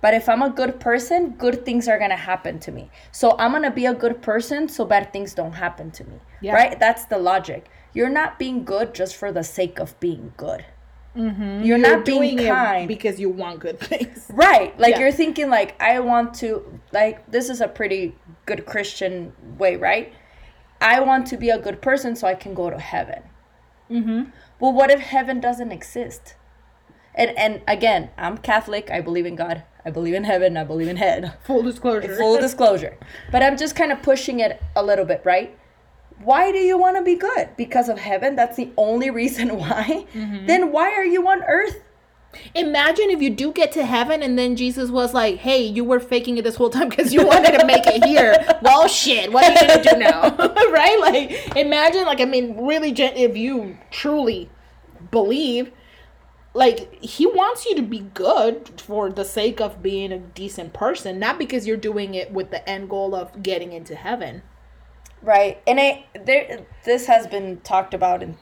[0.00, 2.90] But if I'm a good person, good things are going to happen to me.
[3.12, 6.20] So I'm going to be a good person so bad things don't happen to me.
[6.40, 6.54] Yeah.
[6.54, 6.78] Right?
[6.78, 7.66] That's the logic.
[7.94, 10.64] You're not being good just for the sake of being good.
[11.16, 12.86] You're, You're not being kind.
[12.86, 14.30] because you want good things.
[14.32, 14.78] Right.
[14.78, 15.00] Like Yeah.
[15.00, 18.14] you're thinking like I want to like this is a pretty
[18.46, 20.12] good Christian way, right?
[20.80, 23.22] I want to be a good person so I can go to heaven.
[23.90, 24.30] Mm-hmm.
[24.60, 26.36] Well, what if heaven doesn't exist?
[27.14, 28.88] And and again, I'm Catholic.
[28.90, 29.64] I believe in God.
[29.84, 30.56] I believe in heaven.
[30.56, 31.34] I believe in head.
[31.42, 32.14] Full disclosure.
[32.16, 32.96] Full disclosure.
[33.32, 35.58] But I'm just kind of pushing it a little bit, right?
[36.22, 37.50] Why do you want to be good?
[37.56, 38.36] Because of heaven?
[38.36, 40.06] That's the only reason why?
[40.14, 40.46] Mm-hmm.
[40.46, 41.82] Then why are you on earth?
[42.54, 45.98] Imagine if you do get to heaven and then Jesus was like, "Hey, you were
[45.98, 49.32] faking it this whole time because you wanted to make it here." well, shit.
[49.32, 50.36] What are you gonna do now,
[50.70, 50.98] right?
[51.00, 54.48] Like, imagine, like, I mean, really, if you truly
[55.10, 55.72] believe,
[56.54, 61.18] like, he wants you to be good for the sake of being a decent person,
[61.18, 64.42] not because you're doing it with the end goal of getting into heaven.
[65.22, 65.60] Right.
[65.66, 68.38] And I there this has been talked about in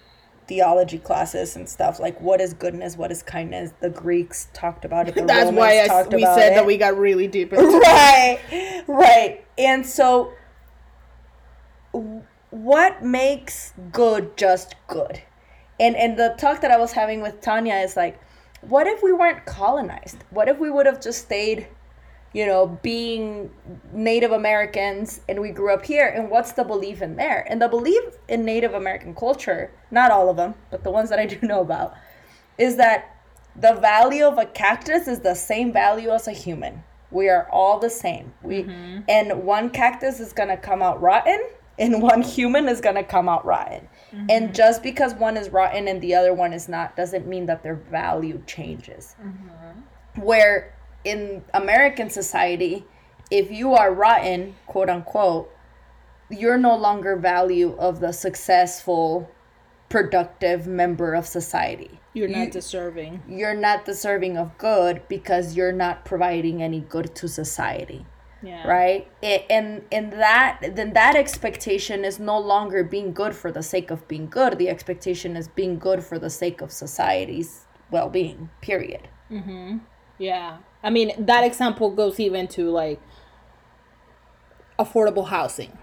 [0.46, 3.72] theology classes and stuff like what is goodness, what is kindness.
[3.80, 5.14] The Greeks talked about it.
[5.14, 6.54] The That's Romans why I, we said it.
[6.54, 10.32] that we got really deep into right right and so
[12.50, 15.22] what makes good just good
[15.78, 18.20] and and the talk that i was having with tanya is like
[18.62, 21.68] what if we weren't colonized what if we would have just stayed
[22.32, 23.50] you know being
[23.92, 27.68] native americans and we grew up here and what's the belief in there and the
[27.68, 31.38] belief in native american culture not all of them but the ones that i do
[31.46, 31.94] know about
[32.58, 33.18] is that
[33.60, 36.84] the value of a cactus is the same value as a human.
[37.10, 38.34] We are all the same.
[38.42, 39.00] We mm-hmm.
[39.08, 41.40] and one cactus is gonna come out rotten,
[41.78, 43.88] and one human is gonna come out rotten.
[44.12, 44.26] Mm-hmm.
[44.28, 47.62] And just because one is rotten and the other one is not, doesn't mean that
[47.62, 49.16] their value changes.
[49.20, 50.22] Mm-hmm.
[50.22, 52.84] Where in American society,
[53.30, 55.50] if you are rotten, quote unquote,
[56.30, 59.30] you're no longer value of the successful,
[59.88, 63.22] productive member of society You're not You- deserving.
[63.26, 68.04] you're not deserving of good because you're not providing any good to society
[68.42, 68.68] Yeah.
[68.68, 73.62] right it, and and that then that expectation is no longer being good for the
[73.62, 78.50] sake of being good the expectation is being good for the sake of society's well-being
[78.60, 79.78] period mm-hmm.
[80.18, 80.58] Yeah.
[80.82, 83.00] I mean, that example goes even to like
[84.78, 85.76] affordable housing.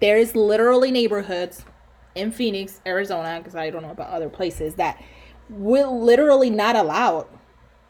[0.00, 1.64] There is literally neighborhoods
[2.14, 5.02] in Phoenix, Arizona, because I don't know about other places, that
[5.48, 7.26] will literally not allow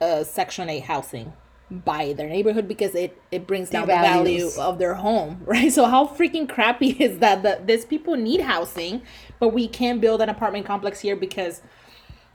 [0.00, 1.32] uh, Section 8 housing
[1.70, 5.72] by their neighborhood because it, it brings down the value of their home, right?
[5.72, 9.02] So how freaking crappy is that that these people need housing,
[9.38, 11.62] but we can't build an apartment complex here because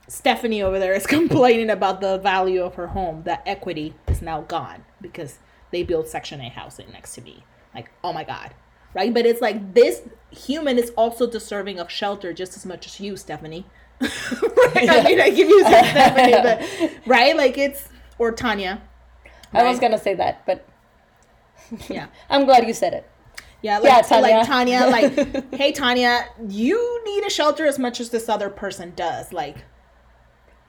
[0.08, 3.22] Stephanie over there is complaining about the value of her home.
[3.24, 5.38] That equity is now gone because
[5.70, 7.44] they build Section 8 housing next to me.
[7.74, 8.54] Like, oh my God.
[8.94, 9.12] Right?
[9.12, 13.16] But it's like this human is also deserving of shelter just as much as you,
[13.16, 13.66] Stephanie.
[14.00, 14.88] right?
[14.88, 17.36] I mean, I give you Stephanie, but, right?
[17.36, 18.82] Like it's, or Tanya.
[19.52, 20.66] I was gonna say that, but
[21.88, 22.06] Yeah.
[22.30, 23.08] I'm glad you said it.
[23.60, 24.80] Yeah, Yeah, like, like Tanya.
[24.80, 29.32] Tanya, like, hey Tanya, you need a shelter as much as this other person does.
[29.32, 29.64] Like,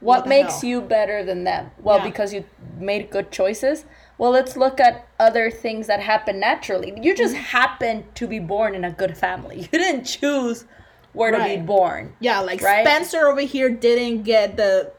[0.00, 0.70] What, makes hell?
[0.70, 1.70] you better than them?
[1.78, 2.04] Well, Yeah.
[2.04, 2.44] because you
[2.78, 3.84] made good choices.
[4.18, 6.92] Well, let's look at other things that happen naturally.
[7.00, 7.42] You just Mm-hmm.
[7.44, 9.60] happened to be born in a good family.
[9.72, 10.64] You didn't choose
[11.12, 12.14] where to be born.
[12.20, 12.86] yeah, like Right?
[12.86, 14.92] Spencer over here didn't get the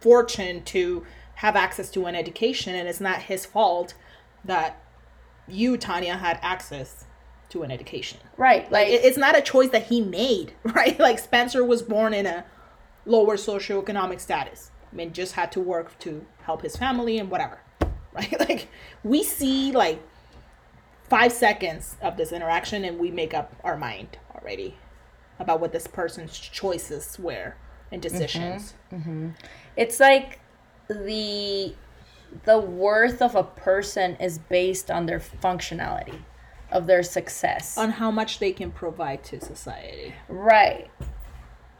[0.00, 3.94] fortune to have access to an education, and it's not his fault
[4.44, 4.80] that
[5.48, 7.04] you, Tanya, had access
[7.50, 8.18] to an education.
[8.36, 8.62] Right.
[8.72, 10.98] Like, Like, it's not a choice that he made, right?
[10.98, 12.44] Like Spencer was born in a
[13.04, 14.70] lower socioeconomic status.
[14.90, 17.60] I mean, just had to work to help his family and whatever,
[18.12, 18.38] right?
[18.38, 18.68] Like
[19.02, 20.02] we see like
[21.08, 24.76] five seconds of this interaction and we make up our mind already
[25.38, 27.56] about what this person's choices were
[27.90, 28.18] and mm-hmm.
[28.18, 28.74] decisions.
[28.92, 29.30] Mm-hmm.
[29.76, 30.40] it's like
[30.88, 31.74] the
[32.44, 36.22] the worth of a person is based on their functionality
[36.70, 37.76] of their success.
[37.76, 40.90] On how much they can provide to society, right.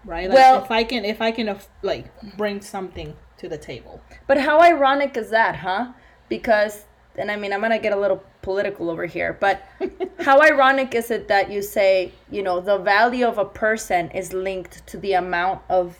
[0.04, 0.28] Right?
[0.28, 4.00] Like Well- if I can, if I can, like bring something to the table.
[4.26, 5.92] But how ironic is that, huh?
[6.28, 6.84] Because,
[7.16, 9.62] and I mean, I'm going to get a little political over here, but
[10.20, 14.32] how ironic is it that you say, you know, the value of a person is
[14.32, 15.98] linked to the amount of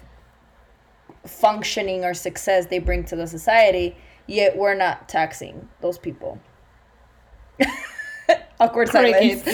[1.27, 6.41] functioning or success they bring to the society, yet we're not taxing those people?
[8.61, 9.45] Awkward silence.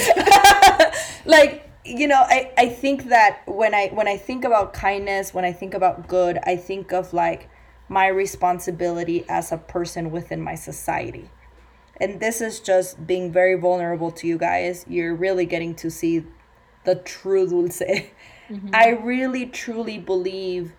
[1.25, 5.45] like you know I, I think that when i when i think about kindness when
[5.45, 7.49] i think about good i think of like
[7.89, 11.31] my responsibility as a person within my society.
[12.01, 14.85] And this is just being very vulnerable to you guys.
[14.89, 16.25] You're really getting to see
[16.85, 17.83] the true dulce.
[18.49, 18.71] Mm-hmm.
[18.73, 20.73] I really truly believe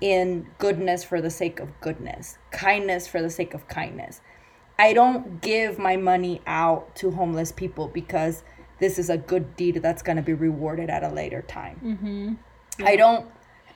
[0.00, 4.20] in goodness for the sake of goodness kindness for the sake of kindness.
[4.78, 8.44] I don't give my money out to homeless people because
[8.78, 11.80] this is a good deed that's going to be rewarded at a later time.
[11.82, 12.86] Mm-hmm.
[12.86, 13.26] I don't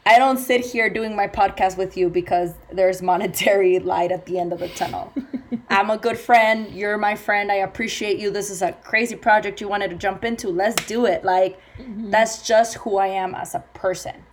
[0.06, 4.38] I don't sit here doing my podcast with you because there's monetary light at the
[4.38, 5.12] end of the tunnel.
[5.68, 8.30] I'm a good friend, you're my friend, I appreciate you.
[8.30, 10.48] This is a crazy project you wanted to jump into.
[10.48, 11.24] Let's do it.
[11.24, 14.24] Like that's just who I am as a person.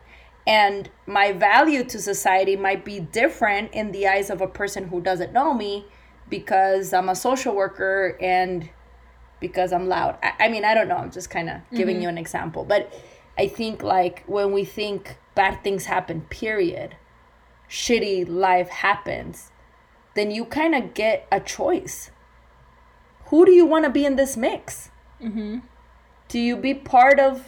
[0.47, 5.01] And my value to society might be different in the eyes of a person who
[5.01, 5.85] doesn't know me
[6.29, 8.69] because I'm a social worker and
[9.39, 10.17] because I'm loud.
[10.23, 10.97] I, I mean, I don't know.
[10.97, 12.65] I'm just kind of giving you an example.
[12.65, 12.93] But
[13.37, 16.95] I think, like, when we think bad things happen, period,
[17.69, 19.51] shitty life happens,
[20.15, 22.11] then you kind of get a choice.
[23.25, 24.89] Who do you want to be in this mix?
[25.21, 25.59] Mm-hmm.
[26.29, 27.43] Do you be part of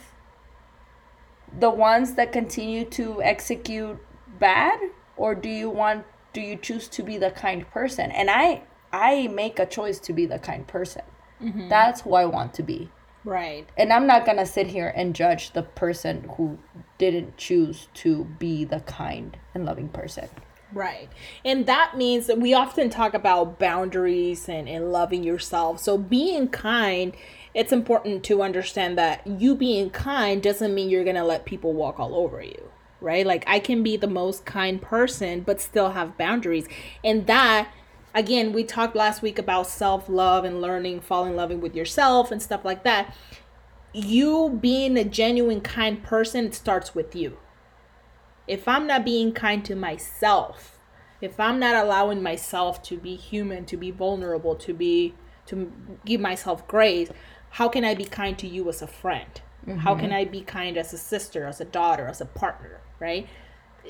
[1.58, 3.98] the ones that continue to execute
[4.40, 4.80] bad
[5.18, 8.62] or do you want do you choose to be the kind person and i
[8.94, 11.02] i make a choice to be the kind person
[11.42, 11.70] Mm-hmm.
[11.70, 12.90] that's who i want to be
[13.26, 13.68] Right.
[13.78, 16.58] and i'm not gonna sit here and judge the person who
[16.98, 20.30] didn't choose to be the kind and loving person
[20.72, 21.10] Right.
[21.44, 25.80] And that means that we often talk about boundaries and, and loving yourself.
[25.80, 27.16] So being kind,
[27.56, 31.74] it's important to understand that you being kind doesn't mean you're going to let people
[31.74, 32.70] walk all over you.
[33.02, 33.26] Right?
[33.26, 36.68] Like I can be the most kind person but still have boundaries.
[37.04, 37.70] And that
[38.14, 42.42] again, we talked last week about self-love and learning falling in love with yourself and
[42.42, 43.16] stuff like that.
[43.94, 47.38] You being a genuine kind person, it starts with you
[48.50, 50.80] if I'm not being kind to myself,
[51.22, 55.14] if I'm not allowing myself to be human, to be vulnerable, to be
[55.46, 55.72] to
[56.04, 57.10] give myself grace,
[57.52, 59.42] how can I be kind to you as a friend?
[59.80, 60.14] How can mm-hmm.
[60.14, 63.28] I be kind as a sister, as a daughter, as a partner, right?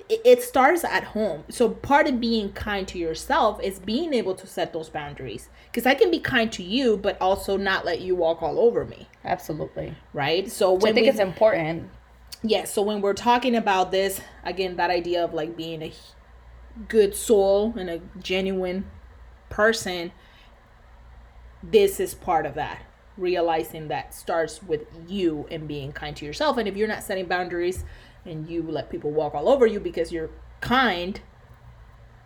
[0.09, 1.43] It, it starts at home.
[1.49, 5.49] So part of being kind to yourself is being able to set those boundaries.
[5.65, 8.85] Because I can be kind to you, but also not let you walk all over
[8.85, 10.49] me, absolutely right?
[10.51, 11.89] So i when think we, it's important
[12.43, 15.93] yeah so when we're talking about this again that idea of like being a
[16.87, 18.89] good soul and a genuine
[19.49, 20.11] person
[21.61, 22.83] this is part of that
[23.17, 27.25] realizing that starts with you and being kind to yourself and if you're not setting
[27.25, 27.83] boundaries
[28.29, 30.29] and you let people walk all over you because you're
[30.61, 31.19] kind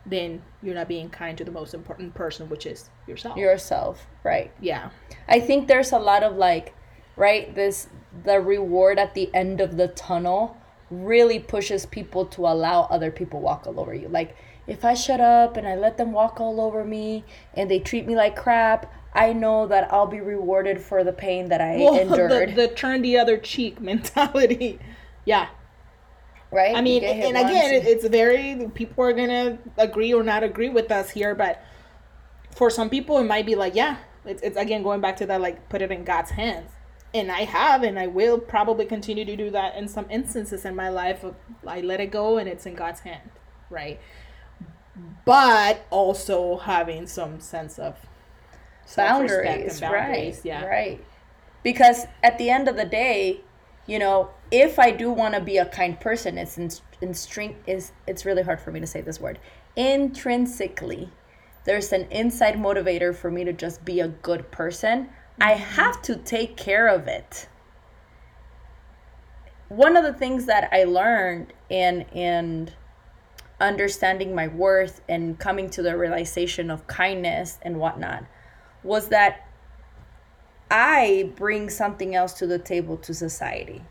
[0.06, 4.52] then you're not being kind to the most important person which is yourself yourself right
[4.60, 4.90] yeah
[5.30, 6.76] I think there's a lot of like,
[7.16, 7.88] right, this
[8.26, 10.58] the reward at the end of the tunnel
[10.92, 14.10] really pushes people to allow other people walk all over you.
[14.10, 14.36] Like
[14.68, 17.24] if I shut up and I let them walk all over me
[17.54, 21.48] and they treat me like crap, I know that I'll be rewarded for the pain
[21.50, 22.50] that I Well, endured.
[22.50, 24.78] the, the turn the other cheek mentality.
[25.24, 25.48] Yeah.
[26.54, 26.76] Right?
[26.76, 30.92] I mean, and again, it, it's very people are gonna agree or not agree with
[30.92, 31.64] us here, but
[32.56, 35.42] for some people, it might be like, yeah, it's, it's again going back to that,
[35.42, 36.72] like put it in God's hands,
[37.14, 40.76] and I have, and I will probably continue to do that in some instances in
[40.76, 41.24] my life.
[41.24, 41.36] Of,
[41.66, 43.30] I let it go, and it's in God's hand,
[43.70, 44.00] right?
[45.26, 47.98] But also having some sense of
[48.96, 50.40] boundaries, and right?
[50.44, 51.04] yeah, Right.
[51.64, 53.42] Because at the end of the day,
[53.86, 56.70] you know, if I do want to be a kind person, it's in,
[57.02, 59.40] in string is it's really hard for me to say this word.
[59.76, 61.10] Intrinsically,
[61.66, 65.10] there's an inside motivator for me to just be a good person.
[65.42, 65.64] I mm-hmm.
[65.64, 67.48] have to take care of it.
[69.70, 72.72] One of the things that I learned in and
[73.60, 78.26] understanding my worth and coming to the realization of kindness and whatnot
[78.84, 79.43] was that
[80.74, 83.84] I bring something else to the table to society.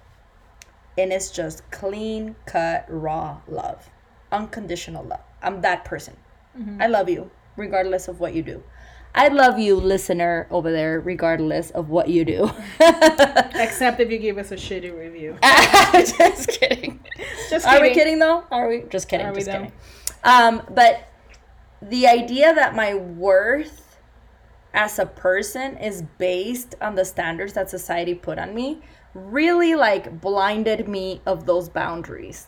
[0.98, 3.88] And it's just clean cut, raw love,
[4.32, 5.22] unconditional love.
[5.40, 6.16] I'm that person.
[6.80, 8.62] I love you, regardless of what you do.
[9.14, 12.50] I love you, listener over there, regardless of what you do.
[12.80, 15.38] except if you give us a shitty review.
[15.92, 17.00] just kidding.
[17.48, 17.94] Just Are we kidding.
[17.94, 18.44] kidding though?
[18.50, 18.82] Are we?
[18.90, 19.26] Just kidding.
[19.26, 19.72] Are just kidding.
[20.24, 21.08] Um, but
[21.80, 23.81] the idea that my worth
[24.74, 28.80] as a person is based on the standards that society put on me
[29.14, 32.46] really like blinded me of those boundaries.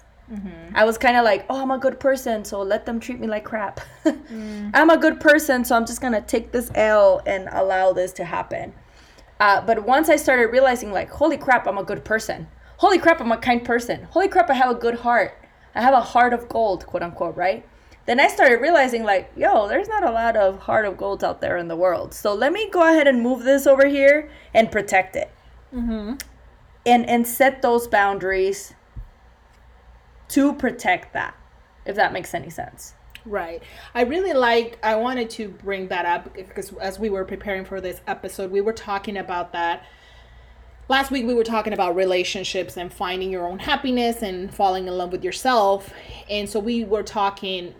[0.74, 3.26] I was kind of like, oh, I'm a good person, so let them treat me
[3.26, 3.80] like crap.
[4.06, 8.24] I'm a good person, so I'm just gonna take this L and allow this to
[8.24, 8.72] happen.
[9.38, 12.48] Uh, but once I started realizing, like, holy crap, I'm a good person.
[12.78, 14.04] Holy crap, I'm a kind person.
[14.04, 15.36] Holy crap, I have a good heart.
[15.74, 17.66] I have a heart of gold, quote unquote, right?
[18.06, 21.40] Then I started realizing, like, yo, there's not a lot of heart of gold out
[21.40, 22.12] there in the world.
[22.12, 25.30] So let me go ahead and move this over here and protect it.
[25.74, 26.14] Mm-hmm.
[26.86, 28.74] And, and set those boundaries
[30.28, 31.34] to protect that,
[31.86, 32.92] if that makes any sense.
[33.24, 33.62] Right.
[33.94, 37.80] I really like, I wanted to bring that up because as we were preparing for
[37.80, 39.86] this episode, we were talking about that.
[40.88, 44.98] Last week, we were talking about relationships and finding your own happiness and falling in
[44.98, 45.90] love with yourself.
[46.28, 47.74] And so we were talking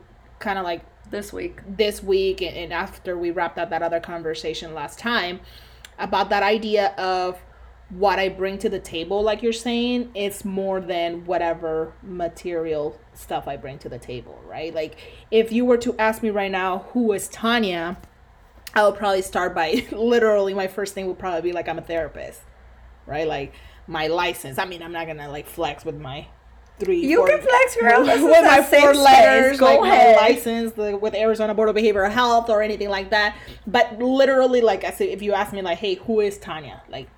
[0.44, 1.60] kind of like This week.
[1.66, 5.40] this week and, and after we wrapped up that other conversation last time
[5.98, 7.40] about that idea of
[7.90, 13.46] what I bring to the table, like you're saying, it's more than whatever material stuff
[13.46, 14.74] I bring to the table, right?
[14.74, 14.96] Like
[15.30, 17.96] if you were to ask me right now, who is Tanya,
[18.74, 21.82] I would probably start by literally my first thing would probably be like I'm a
[21.82, 22.40] therapist,
[23.06, 23.28] right?
[23.28, 23.54] Like
[23.86, 24.58] my license.
[24.58, 26.26] I mean, I'm not gonna like flex with my
[26.78, 27.00] three.
[27.06, 28.04] You four- can flex, girl.
[28.04, 28.96] This is with my a four space.
[29.04, 30.16] letters, Go like ahead.
[30.16, 33.36] my license the, with Arizona Board of Behavioral Health or anything like that.
[33.66, 36.82] But literally, like I said, if you ask me, like, hey, who is Tanya?
[36.88, 37.08] Like,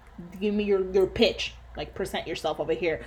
[0.40, 1.54] give me your your pitch.
[1.76, 3.02] Like, present yourself over here.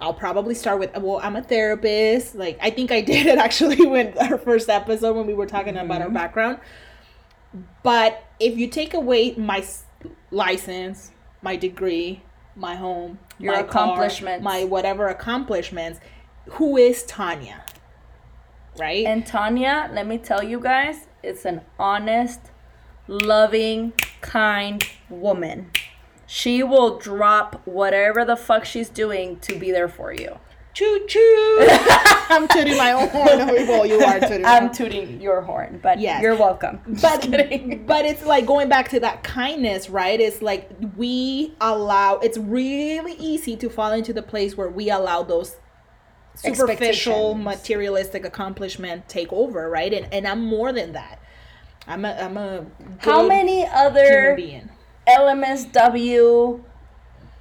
[0.00, 2.34] I'll probably start with, well, I'm a therapist.
[2.34, 5.76] Like, I think I did it actually when our first episode when we were talking
[5.76, 6.02] about Mm-hmm.
[6.02, 6.58] our background.
[7.82, 9.64] But if you take away my
[10.30, 12.22] license, my degree,
[12.56, 14.44] my home, Your my car, accomplishments.
[14.44, 15.98] my whatever accomplishments,
[16.52, 17.64] who is Tanya?
[18.78, 19.04] Right?
[19.04, 22.40] And Tanya, let me tell you guys, it's an honest,
[23.08, 25.70] loving, kind woman.
[26.26, 30.38] She will drop whatever the fuck she's doing to be there for you.
[30.74, 31.66] Choo choo.
[32.30, 33.38] I'm tooting my own horn.
[33.68, 34.44] Well, you are tooting.
[34.46, 36.22] I'm tooting your horn, but Yes.
[36.22, 36.80] you're welcome.
[36.86, 37.84] but Just kidding.
[37.86, 43.12] but it's like going back to that kindness right it's like we allow it's really
[43.14, 45.56] easy to fall into the place where we allow those
[46.34, 51.18] superficial materialistic accomplishment take over right and and i'm more than that
[51.86, 52.64] i'm a i'm a
[53.00, 54.70] How good many human other being
[55.08, 56.62] LMSW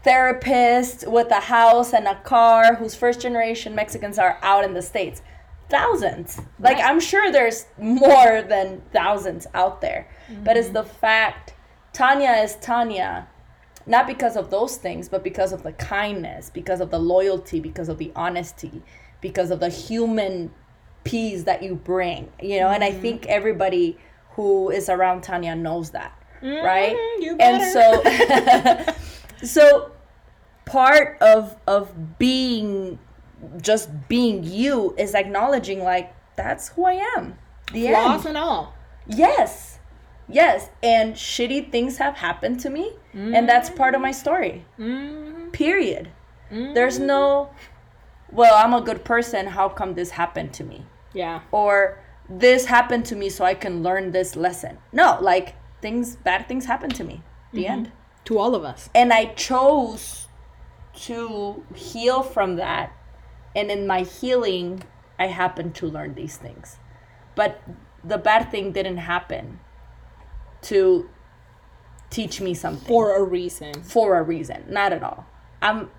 [0.06, 4.82] therapists with a house and a car whose first generation Mexicans are out in the
[4.82, 5.22] States?
[5.70, 6.40] Thousands.
[6.60, 6.86] Like, Right.
[6.86, 10.08] I'm sure there's more than thousands out there.
[10.44, 11.54] But it's the fact
[11.94, 13.28] Tanya is Tanya,
[13.86, 17.90] not because of those things, but because of the kindness, because of the loyalty, because
[17.90, 18.82] of the honesty,
[19.22, 20.52] because of the human
[21.04, 22.68] peace that you bring, you know?
[22.70, 23.98] And I think everybody
[24.32, 26.96] who is around Tanya knows that, right?
[26.96, 28.02] Mhm, you and so,
[29.44, 29.92] so
[30.66, 33.00] part of of being
[33.62, 37.38] just being you is acknowledging like that's who I am.
[37.74, 38.74] The flaws and all
[39.08, 39.80] Yes.
[40.30, 40.70] Yes.
[40.84, 42.94] And shitty things have happened to me.
[43.14, 44.66] And that's part of my story.
[44.80, 45.52] Mhm.
[45.52, 46.10] Period.
[46.50, 47.50] There's no,
[48.32, 49.48] well, I'm a good person.
[49.48, 50.86] How come this happened to me?
[51.14, 54.78] yeah Or this happened to me so I can learn this lesson.
[54.94, 57.22] No, like things bad things happened to me.
[57.54, 57.92] The end.
[58.26, 58.90] To all of us.
[58.94, 60.28] And I chose
[60.94, 62.94] to heal from that.
[63.56, 64.84] And in my healing,
[65.20, 66.78] I happened to learn these things.
[67.36, 67.62] But
[68.04, 69.60] the bad thing didn't happen
[70.64, 71.10] to
[72.10, 73.82] teach me something For a reason.
[73.84, 74.66] for a reason.
[74.70, 75.26] Not at all.
[75.62, 75.90] I'm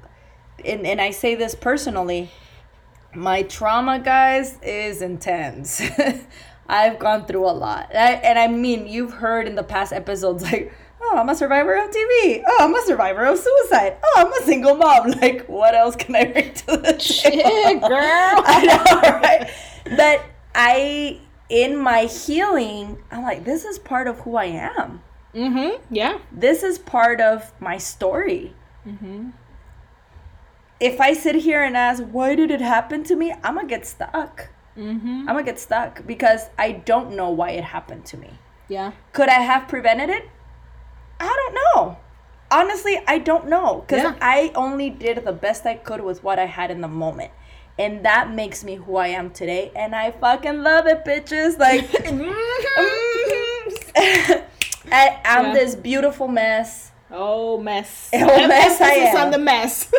[0.65, 2.31] and, and I say this personally,
[3.15, 5.83] my trauma guys is intense.
[6.69, 7.89] I've gone through a lot.
[7.91, 10.73] And I, and I mean, you've heard in the past episodes like,
[11.03, 12.43] oh, I'm a survivor of DV.
[12.47, 13.97] Oh, I'm a survivor of suicide.
[14.03, 15.13] Oh, I'm a single mom.
[15.23, 17.01] Like, what else can I bring to the table?
[17.01, 17.91] Shit, girl.
[17.93, 19.51] I know, right?
[19.97, 20.25] But
[20.55, 25.03] I, in my healing, I'm like, this is part of who I am.
[25.35, 25.83] Mm-hmm.
[25.95, 26.19] Yeah.
[26.31, 28.55] This is part of my story.
[28.87, 29.31] Mm-hmm.
[30.81, 33.33] If I sit here and ask, why did it happen to me?
[33.45, 34.49] I'm gonna get stuck.
[34.77, 35.21] Mm-hmm.
[35.21, 38.31] I'm gonna get stuck because I don't know why it happened to me.
[38.69, 38.93] Yeah.
[39.13, 40.29] Could I have prevented it?
[41.23, 41.97] I don't know.
[42.51, 44.15] Honestly, I don't know because Yeah.
[44.21, 47.31] I only did the best I could with what I had in the moment.
[47.79, 49.73] And that makes me who I am today.
[49.75, 51.59] And I fucking love it, bitches.
[51.59, 51.89] Like,
[53.97, 55.55] I, I'm Yeah.
[55.55, 56.91] this beautiful mess.
[57.11, 58.11] Oh mess.
[58.15, 59.17] Oh, mess I am.
[59.17, 59.91] on the mess.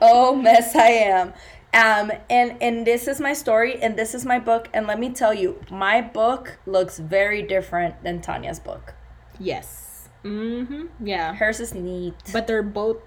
[0.00, 1.32] oh mess I am.
[1.74, 4.68] Um, and and this is my story, and this is my book.
[4.72, 8.94] And let me tell you, my book looks very different than Tanya's book.
[9.38, 9.84] yes.
[10.24, 11.06] Mm-hmm.
[11.06, 11.34] Yeah.
[11.34, 12.98] Hers is neat, But they're both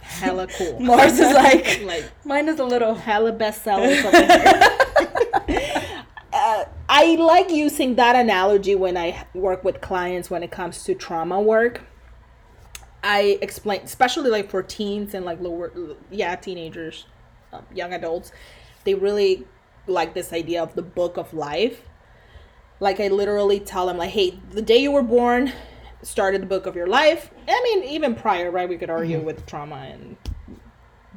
[0.00, 0.80] hella cool.
[0.80, 2.94] Mars is like, like mine is a little.
[2.94, 4.00] hella bestsellers
[5.48, 6.04] here.
[6.32, 10.94] uh, I like using that analogy when I work with clients when it comes to
[10.94, 11.82] trauma work.
[13.02, 15.72] I explain, especially like for teens and like lower,
[16.10, 17.06] yeah, teenagers,
[17.52, 18.30] um, young adults,
[18.84, 19.46] they really
[19.86, 21.82] like this idea of the book of life.
[22.78, 25.52] Like I literally tell them, like, hey, the day you were born
[26.02, 27.30] started the book of your life.
[27.48, 28.68] I mean, even prior, right?
[28.68, 30.16] We could argue with trauma and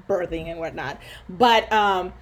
[0.08, 2.14] birthing and whatnot, but um,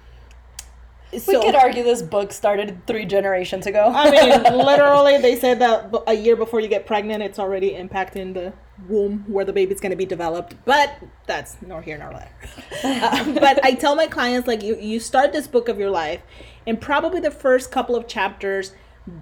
[1.12, 3.92] we could argue this book started three generations ago.
[3.94, 8.32] I mean, literally, they said that a year before you get pregnant, it's already impacting
[8.32, 8.54] the
[8.88, 10.54] womb where the baby's going to be developed.
[10.64, 10.96] But
[11.26, 12.32] that's nor here nor there.
[12.82, 16.22] Uh, but I tell my clients, like, you, you start this book of your life,
[16.66, 18.72] and probably the first couple of chapters,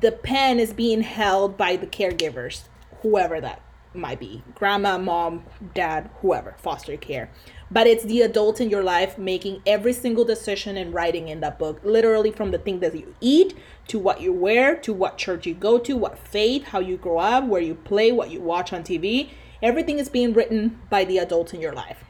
[0.01, 2.65] the pen is being held by the caregivers,
[3.03, 5.45] whoever that might be grandma, mom,
[5.75, 7.31] dad, whoever, foster care.
[7.71, 11.59] But it's the adult in your life making every single decision and writing in that
[11.59, 13.57] book, literally from the thing that you eat
[13.89, 17.19] to what you wear to what church you go to, what faith, how you grow
[17.19, 19.31] up, where you play, what you watch on TV.
[19.63, 22.05] Everything is being written by the adult in your life.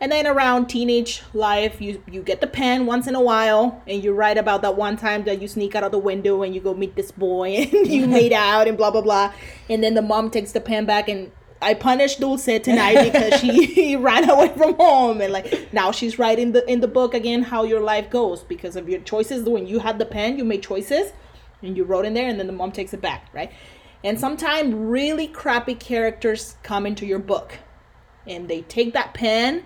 [0.00, 4.02] And then around teenage life, you you get the pen once in a while, and
[4.02, 6.60] you write about that one time that you sneak out of the window and you
[6.60, 9.32] go meet this boy and you made out and blah blah blah.
[9.68, 13.96] And then the mom takes the pen back and I punished Dulce tonight because she
[13.96, 17.64] ran away from home and like now she's writing the in the book again how
[17.64, 19.48] your life goes because of your choices.
[19.48, 21.12] When you had the pen, you made choices
[21.60, 23.50] and you wrote in there, and then the mom takes it back, right?
[24.04, 27.58] And sometimes really crappy characters come into your book
[28.28, 29.64] and they take that pen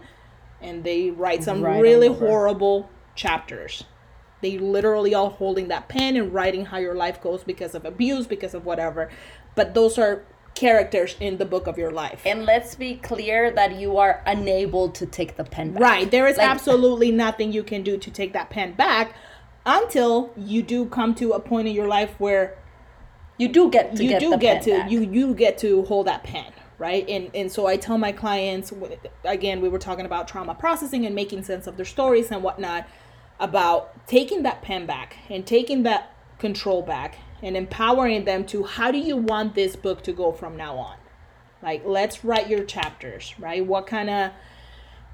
[0.62, 3.84] and they write some Write really horrible chapters.
[4.40, 8.26] They literally all holding that pen and writing how your life goes because of abuse,
[8.26, 9.08] because of whatever.
[9.54, 12.20] But those are characters in the book of your life.
[12.26, 15.82] and let's be clear that you are unable to take the pen back.
[15.82, 16.10] Right.
[16.10, 19.14] There is Like- absolutely nothing you can do to take that pen back
[19.64, 22.58] until you do come to a point in your life where
[23.38, 24.90] You do get to you get do get to back.
[24.90, 26.52] you you get to hold that pen
[26.82, 27.08] right?
[27.08, 28.72] And and so i tell my clients
[29.22, 32.88] again we were talking about trauma processing and making sense of their stories and whatnot
[33.38, 38.90] about taking that pen back and taking that control back and empowering them to how
[38.90, 40.96] do you want this book to go from now on?
[41.62, 43.64] Like let's write your chapters right?
[43.64, 44.32] What kind of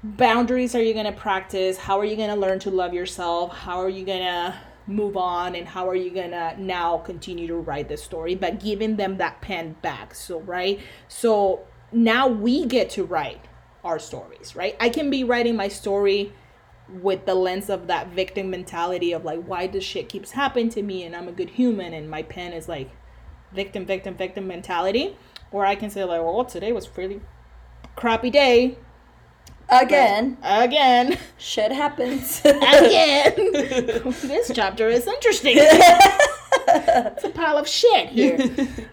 [0.03, 1.77] boundaries are you going to practice?
[1.77, 3.55] How are you going to learn to love yourself?
[3.55, 4.55] How are you going to
[4.89, 8.95] move on and how are you to now continue to write this story but giving
[8.95, 10.79] them that pen back so right?
[11.07, 13.45] So now we get to write
[13.83, 14.75] our stories right?
[14.79, 16.33] I can be writing my story
[17.01, 20.81] with the lens of that victim mentality of like why this shit keeps happening to
[20.81, 22.89] me and i'm a good human and my pen is like
[23.53, 25.15] victim victim victim mentality?
[25.51, 27.21] Or i can say like well today was really
[27.95, 28.77] crappy day
[29.71, 31.17] Again, again.
[31.37, 32.41] Shit happens.
[32.43, 33.33] again.
[34.23, 35.57] This chapter is interesting.
[36.71, 38.37] It's a pile of shit here.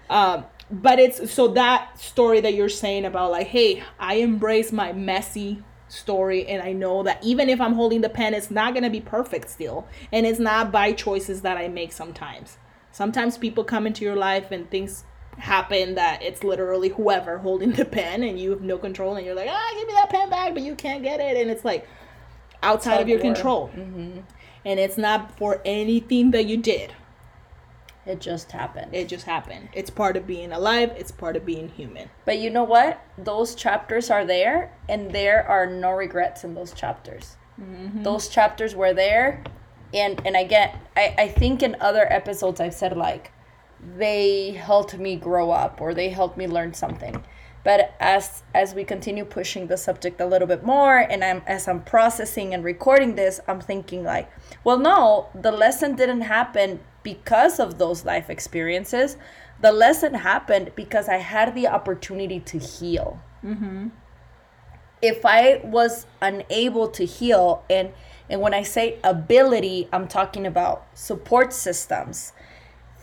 [0.09, 4.93] Um but it's so that story that you're saying about like hey i embrace my
[4.93, 8.83] messy story and i know that even if i'm holding the pen it's not going
[8.83, 9.87] to be perfect still.
[10.13, 12.59] And it's not by choices that i make sometimes.
[12.93, 15.05] Sometimes people come into your life and things
[15.39, 19.35] happen that it's literally whoever holding the pen and you have no control and you're
[19.35, 21.37] like, ah, give me that pen back, but you can't get it.
[21.37, 21.87] And it's like
[22.63, 23.35] outside of your war.
[23.35, 23.71] control.
[23.75, 26.93] And it's not for anything that you did.
[28.07, 28.95] It just happened.
[28.95, 29.69] It just happened.
[29.73, 32.09] It's part of being alive, it's part of being human.
[32.25, 33.03] But you know what?
[33.19, 37.37] Those chapters are there, and there are no regrets in those chapters.
[38.03, 39.43] Those chapters were there,
[39.93, 40.77] and and I get.
[40.97, 43.33] I I think in other episodes I've said like,
[43.97, 47.25] they helped me grow up or they helped me learn something.
[47.67, 51.67] But as as we continue pushing the subject a little bit more, and I'm as
[51.67, 54.31] I'm processing and recording this, I'm thinking like,
[54.63, 59.17] well, no, the lesson didn't happen because of those life experiences.
[59.61, 63.21] The lesson happened because I had the opportunity to heal.
[63.45, 63.89] Mm-hmm.
[65.03, 67.93] If I was unable to heal, and
[68.31, 72.33] and when I say ability, I'm talking about support systems,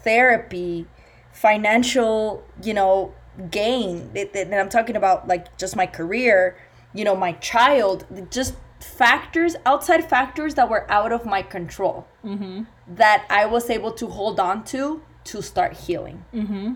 [0.03, 0.87] therapy,
[1.31, 3.13] financial, you know,
[3.49, 4.11] gain.
[4.35, 6.57] And I'm talking about like just my career,
[6.93, 12.63] you know, my child, just factors, outside factors that were out of my control mm-hmm.
[12.87, 16.25] that I was able to hold on to to start healing.
[16.33, 16.73] Mm-hmm.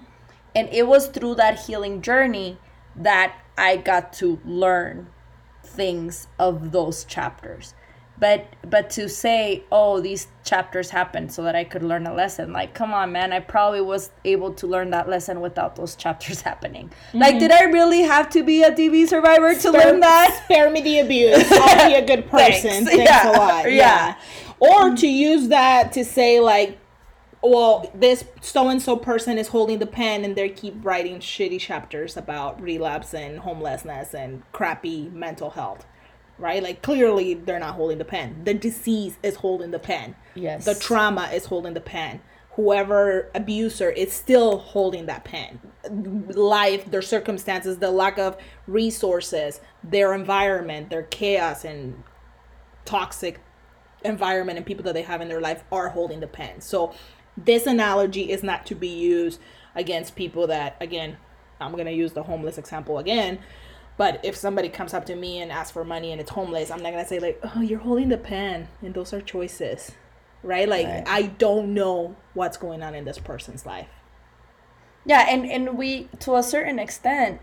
[0.55, 2.57] And it was through that healing journey
[2.95, 5.09] that I got to learn
[5.63, 7.73] things of those chapters.
[8.19, 12.51] But but to say, oh, these chapters happened so that I could learn a lesson.
[12.51, 16.41] Like, come on, man, I probably was able to learn that lesson without those chapters
[16.49, 16.91] happening.
[17.13, 17.39] Like, mm-hmm.
[17.39, 20.41] did I really have to be a DV survivor to learn that?
[20.45, 21.45] Spare me the abuse.
[21.51, 22.85] I'll be a good person.
[22.85, 22.91] Thanks.
[22.91, 23.29] Thanks, Yeah.
[23.29, 23.71] a lot.
[23.71, 23.75] Yeah.
[23.75, 24.15] Yeah.
[24.59, 24.95] Or mm-hmm.
[24.95, 26.79] to use that to say like,
[27.43, 31.59] well, this so and so person is holding the pen and they keep writing shitty
[31.59, 35.85] chapters about relapse and homelessness and crappy mental health.
[36.39, 36.61] Right?
[36.61, 38.41] Like clearly they're not holding the pen.
[38.43, 40.15] The disease is holding the pen.
[40.35, 40.65] Yes.
[40.65, 42.21] The trauma is holding the pen.
[42.51, 45.59] Whoever abuser is still holding that pen.
[46.29, 48.35] Life, their circumstances, the lack of
[48.65, 52.03] resources, their environment, their chaos and
[52.85, 53.39] toxic
[54.03, 56.61] environment and people that they have in their life are holding the pen.
[56.61, 56.93] So
[57.35, 59.39] this analogy is not to be used
[59.75, 61.17] against people that again,
[61.59, 63.39] I'm going to use the homeless example again.
[63.97, 66.81] But if somebody comes up to me and asks for money and it's homeless, I'm
[66.81, 69.91] not to say like, "Oh, you're holding the pen and those are choices."
[70.43, 70.69] Right?
[70.69, 71.03] Like Right.
[71.07, 73.89] I don't know what's going on in this person's life.
[75.05, 77.41] Yeah, and and we to a certain extent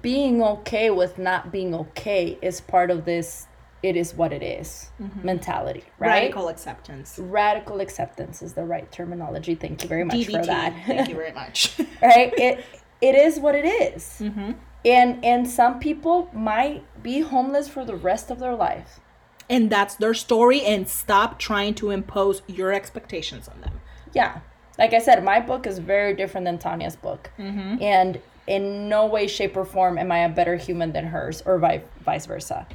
[0.00, 3.46] being okay with not being okay is part of this
[3.82, 5.26] it is what it is mm-hmm.
[5.26, 6.22] mentality, right?
[6.22, 7.18] Radical acceptance.
[7.18, 9.54] Radical acceptance is the right terminology.
[9.54, 10.74] Thank you very much for that.
[10.86, 11.78] Thank you very much.
[12.00, 12.32] right?
[12.38, 12.64] It
[13.02, 14.16] it is what it is.
[14.20, 14.52] Mm-hmm.
[14.84, 19.00] And and some people might be homeless for the rest of their life.
[19.48, 23.80] and that's their story and stop trying to impose your expectations on them.
[24.12, 24.40] Yeah.
[24.78, 27.30] Like I said, my book is very different than Tanya's book.
[27.38, 27.82] Mm-hmm.
[27.82, 31.58] And in no way, shape, or form am I a better human than hers or
[31.58, 32.66] vi- vice versa.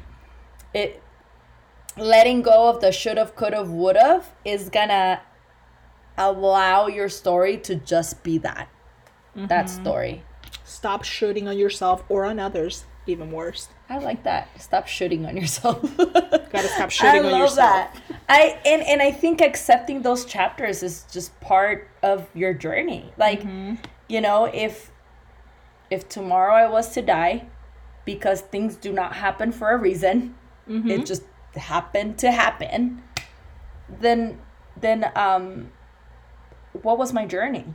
[0.73, 1.01] It
[1.97, 5.21] letting go of the should have, could have, would have is gonna
[6.17, 8.69] allow your story to just be that.
[9.35, 9.81] That mm-hmm.
[9.81, 10.23] story.
[10.69, 12.85] Stop shoulding on yourself or on others.
[13.07, 13.69] Even worse.
[13.89, 14.49] I like that.
[14.61, 15.81] Stop shoulding on yourself.
[15.97, 17.95] Gotta stop shoulding I on love that.
[18.29, 23.11] I and and I think accepting those chapters is just part of your journey.
[23.17, 23.75] Like, Mm-hmm.
[24.07, 24.91] you know, if
[25.89, 27.47] if tomorrow I was to die
[28.05, 30.35] because things do not happen for a reason,
[30.69, 30.91] Mm-hmm.
[30.91, 31.23] it just
[31.55, 33.01] happened to happen,
[33.89, 34.37] then
[34.79, 35.71] then um
[36.83, 37.65] what was my journey?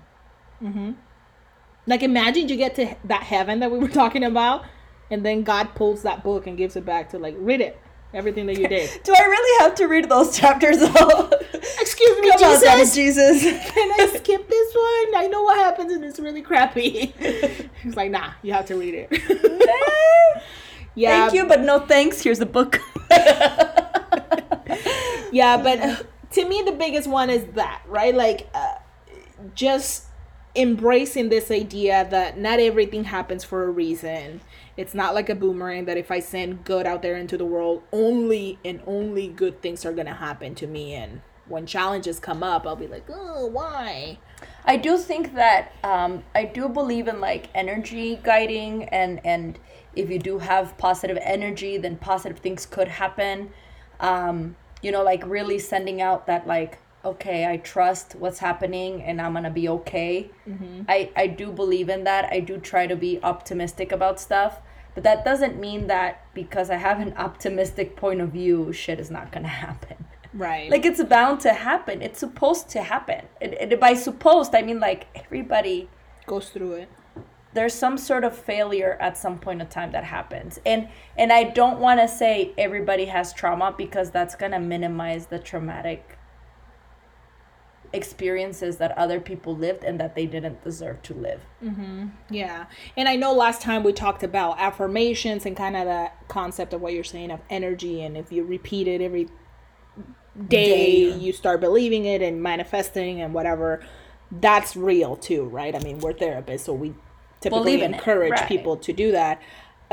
[1.87, 4.64] Like imagine you get to that heaven that we were talking about,
[5.11, 7.78] and then God pulls that book and gives it back to like read it,
[8.12, 8.91] everything that you did.
[9.05, 11.30] Do I really have to read those chapters though?
[11.80, 12.95] Excuse me, Come on, Daddy Jesus.
[13.43, 13.70] Jesus.
[13.70, 15.22] Can I skip this one?
[15.22, 17.12] I know what happens and it's really crappy.
[17.82, 19.09] He's like, nah, you have to read it.
[20.95, 22.20] yeah, Thank you, but no thanks.
[22.22, 22.80] Here's a book.
[25.32, 25.97] yeah but uh,
[26.30, 28.74] to me the biggest one is that right like uh,
[29.55, 30.05] just
[30.57, 34.41] embracing this idea that not everything happens for a reason.
[34.77, 37.83] It's not like a boomerang that if i send good out there into the world
[37.93, 40.95] only and only good things are gonna happen to me.
[40.95, 44.19] And when challenges come up i'll be like oh why?
[44.65, 49.59] I do think that um, I do believe in like energy guiding and and
[49.95, 53.51] if you do have positive energy, then positive things could happen.
[54.01, 59.21] Um, you know, like really sending out that like okay, I trust what's happening and
[59.21, 60.31] I'm gonna be okay.
[60.49, 60.83] Mm-hmm.
[60.89, 62.33] I I do believe in that.
[62.33, 64.61] I do try to be optimistic about stuff.
[64.95, 69.11] But that doesn't mean that because I have an optimistic point of view, shit is
[69.11, 69.97] not gonna happen.
[70.33, 72.03] right Like it's bound to happen.
[72.03, 73.27] It's supposed to happen.
[73.41, 75.89] And, and by supposed, I mean like everybody
[76.27, 76.89] goes through it.
[77.53, 81.45] there's some sort of failure at some point of time that happens and and i
[81.45, 86.14] don't want to say everybody has trauma because that's going to minimize the traumatic
[87.95, 92.09] experiences that other people lived and that they didn't deserve to live mm-hmm.
[92.30, 92.66] Yeah.
[92.97, 96.80] And I know last time we talked about affirmations and kind of that concept of
[96.80, 98.03] what you're saying of energy.
[98.03, 99.28] And if you repeat it every
[100.49, 101.16] day, Day.
[101.18, 103.84] you start believing it and manifesting and whatever.
[104.30, 105.74] That's real too, right?
[105.74, 106.95] I mean, we're therapists, so we
[107.40, 108.49] typically Believe in it, encourage right.
[108.49, 109.40] people to do that.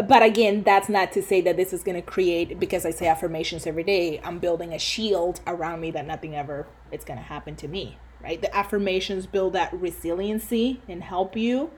[0.08, 3.08] But again, that's not to say that this is going to create because I say
[3.08, 7.26] affirmations every day, I'm building a shield around me that nothing ever it's going to
[7.26, 8.42] happen to me, right?
[8.42, 11.72] The affirmations build that resiliency and help you,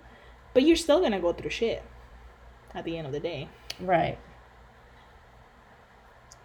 [0.53, 1.84] but you're still going to go through shit
[2.74, 3.49] at the end of the day.
[3.80, 4.17] right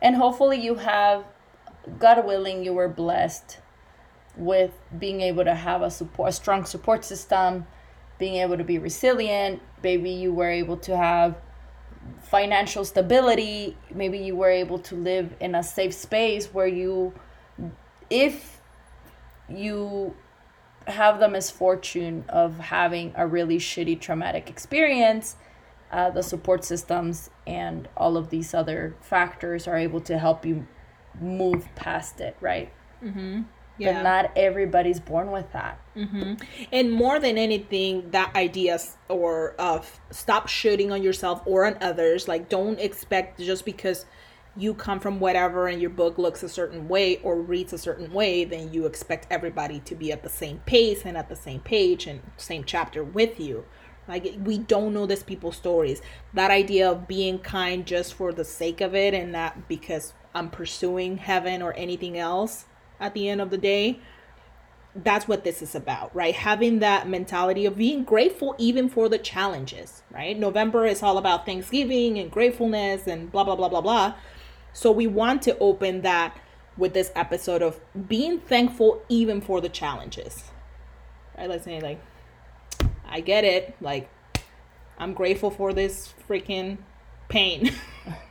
[0.01, 1.25] and hopefully you have
[1.99, 3.59] god willing you were blessed
[4.37, 7.67] with being able to have a support a strong support system
[8.19, 11.37] being able to be resilient maybe you were able to have
[12.23, 17.13] financial stability maybe you were able to live in a safe space where you
[18.11, 18.61] if
[19.49, 20.15] you
[20.87, 25.37] have the misfortune of having a really shitty traumatic experience
[25.91, 30.67] uh, the support systems and all of these other factors are able to help you
[31.21, 32.73] move past it right
[33.79, 36.35] but not everybody's born with that mm-hmm.
[36.73, 42.29] And more than anything, that idea or of stop shoulding on yourself or on others.
[42.29, 44.07] Like, don't expect just because
[44.57, 48.13] you come from whatever and your book looks a certain way or reads a certain
[48.13, 51.61] way, then you expect everybody to be at the same pace and at the same
[51.61, 53.65] page and same chapter with you.
[54.07, 56.01] Like, we don't know these people's stories.
[56.33, 60.49] That idea of being kind just for the sake of it and not because I'm
[60.49, 62.65] pursuing heaven or anything else
[63.01, 64.01] at the end of the day
[65.05, 66.35] that's what this is about, right?
[66.35, 70.39] Having that mentality of being grateful even for the challenges, right?
[70.39, 74.15] November is all about Thanksgiving and gratefulness and blah, blah, blah, blah, blah.
[74.73, 76.37] So we want to open that
[76.77, 80.45] with this episode of being thankful even for the challenges,
[81.37, 81.49] right?
[81.49, 82.01] Let's say, like,
[83.07, 83.77] I get it.
[83.81, 84.09] Like,
[84.99, 86.79] I'm grateful for this freaking
[87.29, 87.73] pain.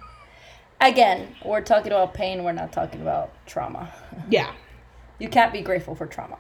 [0.81, 3.91] again we're talking about pain we're not talking about trauma
[4.29, 4.51] yeah.
[5.19, 6.37] you can't be grateful for trauma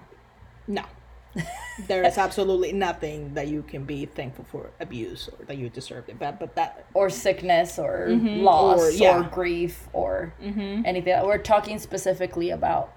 [0.67, 0.83] No.
[1.87, 6.09] there is absolutely nothing that you can be thankful for abuse or that you deserved
[6.09, 6.19] it.
[6.19, 8.41] But but that or sickness or mm-hmm.
[8.43, 10.83] loss Or- or, grief or mm-hmm.
[10.85, 11.23] anything.
[11.25, 12.93] We're talking specifically about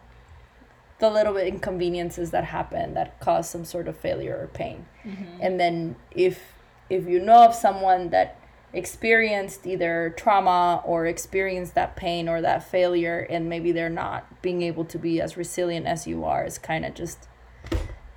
[0.99, 4.87] the little bit inconveniences that happen that cause some sort of failure or pain.
[5.05, 5.41] Mm-hmm.
[5.41, 6.41] And then if
[6.89, 8.40] if you know of someone that
[8.73, 14.63] experienced either trauma or experienced that pain or that failure and maybe they're not being
[14.63, 17.29] able to be as resilient as you are, it's kind of just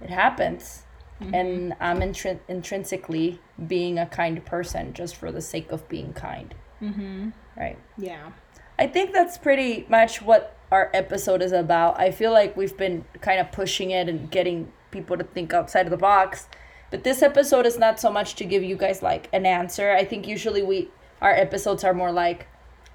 [0.02, 0.84] it happens.
[1.32, 6.54] And I'm intrin- intrinsically being a kind person just for the sake of being kind.
[6.82, 7.30] Mm-hmm.
[7.56, 7.78] Right.
[7.98, 8.32] yeah.
[8.78, 12.00] I think that's pretty much what our episode is about.
[12.00, 15.86] I feel like we've been kind of pushing it and getting people to think outside
[15.86, 16.48] of the box.
[16.94, 19.90] But this episode is not so much to give you guys like an answer.
[19.90, 20.92] I think usually we
[21.24, 22.46] our episodes are more like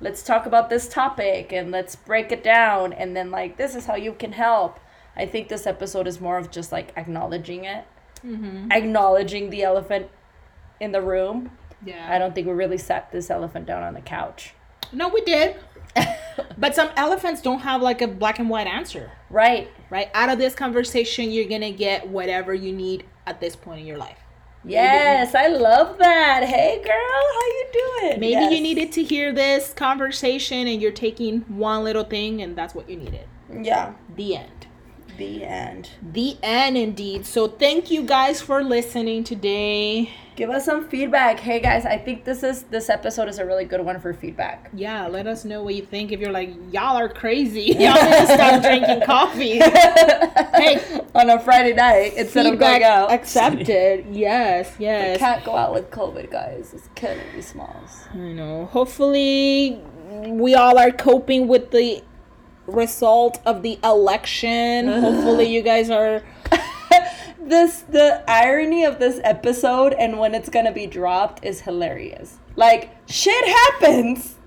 [0.01, 3.87] let's talk about this topic and let's break it down and then like this is
[3.87, 4.79] how you can help.
[5.17, 7.89] I think this episode is more of just like acknowledging it.
[8.25, 8.71] Mm-hmm.
[8.71, 10.07] Acknowledging the elephant
[10.79, 11.51] in the room.
[11.85, 12.07] Yeah.
[12.09, 14.55] I don't think we really sat this elephant down on the couch.
[14.93, 15.57] No, we did.
[16.59, 19.69] but some elephants don't have like a black and white answer, Right.
[19.91, 20.11] right?
[20.15, 23.99] Out of this conversation, you're gonna get whatever you need at this point in your
[23.99, 24.19] life.
[24.65, 26.45] Yes, I love that.
[26.45, 28.21] Hey, girl, how you doing?
[28.21, 28.53] Maybe Yes.
[28.53, 32.89] you needed to hear this conversation and you're taking one little thing and that's what
[32.91, 33.27] you needed.
[33.63, 33.93] Yeah.
[34.15, 34.67] The end.
[35.17, 35.91] The end.
[36.03, 37.25] The end, indeed.
[37.27, 40.11] So, thank you guys for listening today.
[40.39, 41.41] Give us some feedback.
[41.41, 44.71] Hey guys, I think this is this episode is a really good one for feedback.
[44.73, 46.13] Yeah, let us know what you think.
[46.13, 49.59] If you're like, y'all are crazy, y'all need to stop drinking coffee.
[49.59, 53.11] hey, On a Friday night instead of going out.
[53.11, 54.07] accepted.
[54.13, 55.19] Yes, yes.
[55.19, 56.73] Can't go out with COVID, guys.
[56.73, 58.05] It's killing me smalls.
[58.13, 58.67] I know.
[58.67, 59.83] Hopefully,
[60.29, 62.01] we all are coping with the
[62.69, 64.87] result of the election.
[65.01, 66.23] Hopefully, you guys are.
[67.49, 72.39] This the irony of this episode and when it's gonna be dropped is hilarious.
[72.57, 74.39] Like shit happens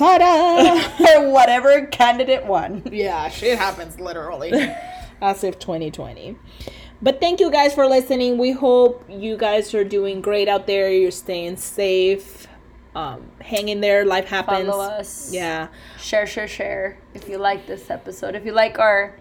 [0.00, 1.18] Ta-da!
[1.18, 2.82] or whatever candidate won.
[2.90, 4.50] yeah, shit happens literally.
[5.20, 6.38] As if 2020.
[7.02, 8.38] But thank you guys for listening.
[8.38, 10.90] We hope you guys are doing great out there.
[10.90, 12.46] You're staying safe.
[12.94, 14.06] Um, hang in there.
[14.06, 14.70] Life happens.
[14.70, 15.34] Follow us.
[15.34, 15.68] Yeah.
[15.98, 19.14] share share share if you like this episode if you like our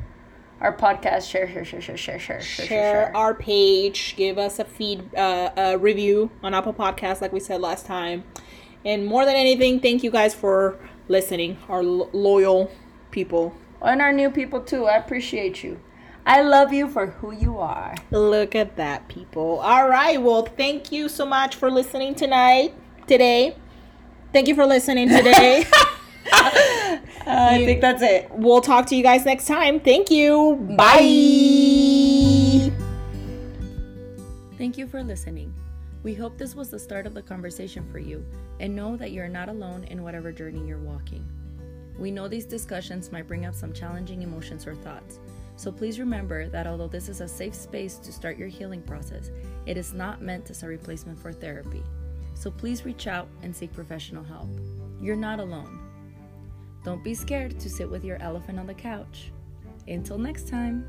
[0.61, 1.29] our podcast.
[1.29, 4.15] Share, share, share, share, share, share, share, share our page.
[4.15, 8.23] Give us a feed, uh, a review on Apple Podcasts, like we said last time.
[8.85, 12.71] And more than anything, thank you guys for listening, our lo- loyal
[13.11, 13.53] people.
[13.81, 14.85] And our new people too.
[14.85, 15.79] I appreciate you.
[16.25, 17.95] I love you for who you are.
[18.11, 19.59] Look at that, people.
[19.59, 20.21] All right.
[20.21, 22.73] Well, thank you so much for listening tonight,
[23.07, 23.55] today.
[24.31, 25.65] Thank you for listening today.
[27.25, 28.29] I think that's it.
[28.31, 29.79] we'll talk to you guys next time.
[29.79, 30.55] Thank you.
[30.77, 32.71] Bye.
[34.57, 35.53] Thank you for listening.
[36.03, 38.25] We hope this was the start of the conversation for you
[38.59, 41.27] and know that you're not alone in whatever journey you're walking.
[41.97, 45.19] We know these discussions might bring up some challenging emotions or thoughts,
[45.57, 49.29] so please remember that although this is a safe space to start your healing process,
[49.65, 51.83] it is not meant as a replacement for therapy.
[52.33, 54.47] So please reach out and seek professional help.
[55.01, 55.88] You're not alone.
[56.83, 59.31] Don't be scared to sit with your elephant on the couch.
[59.87, 60.85] Until next time.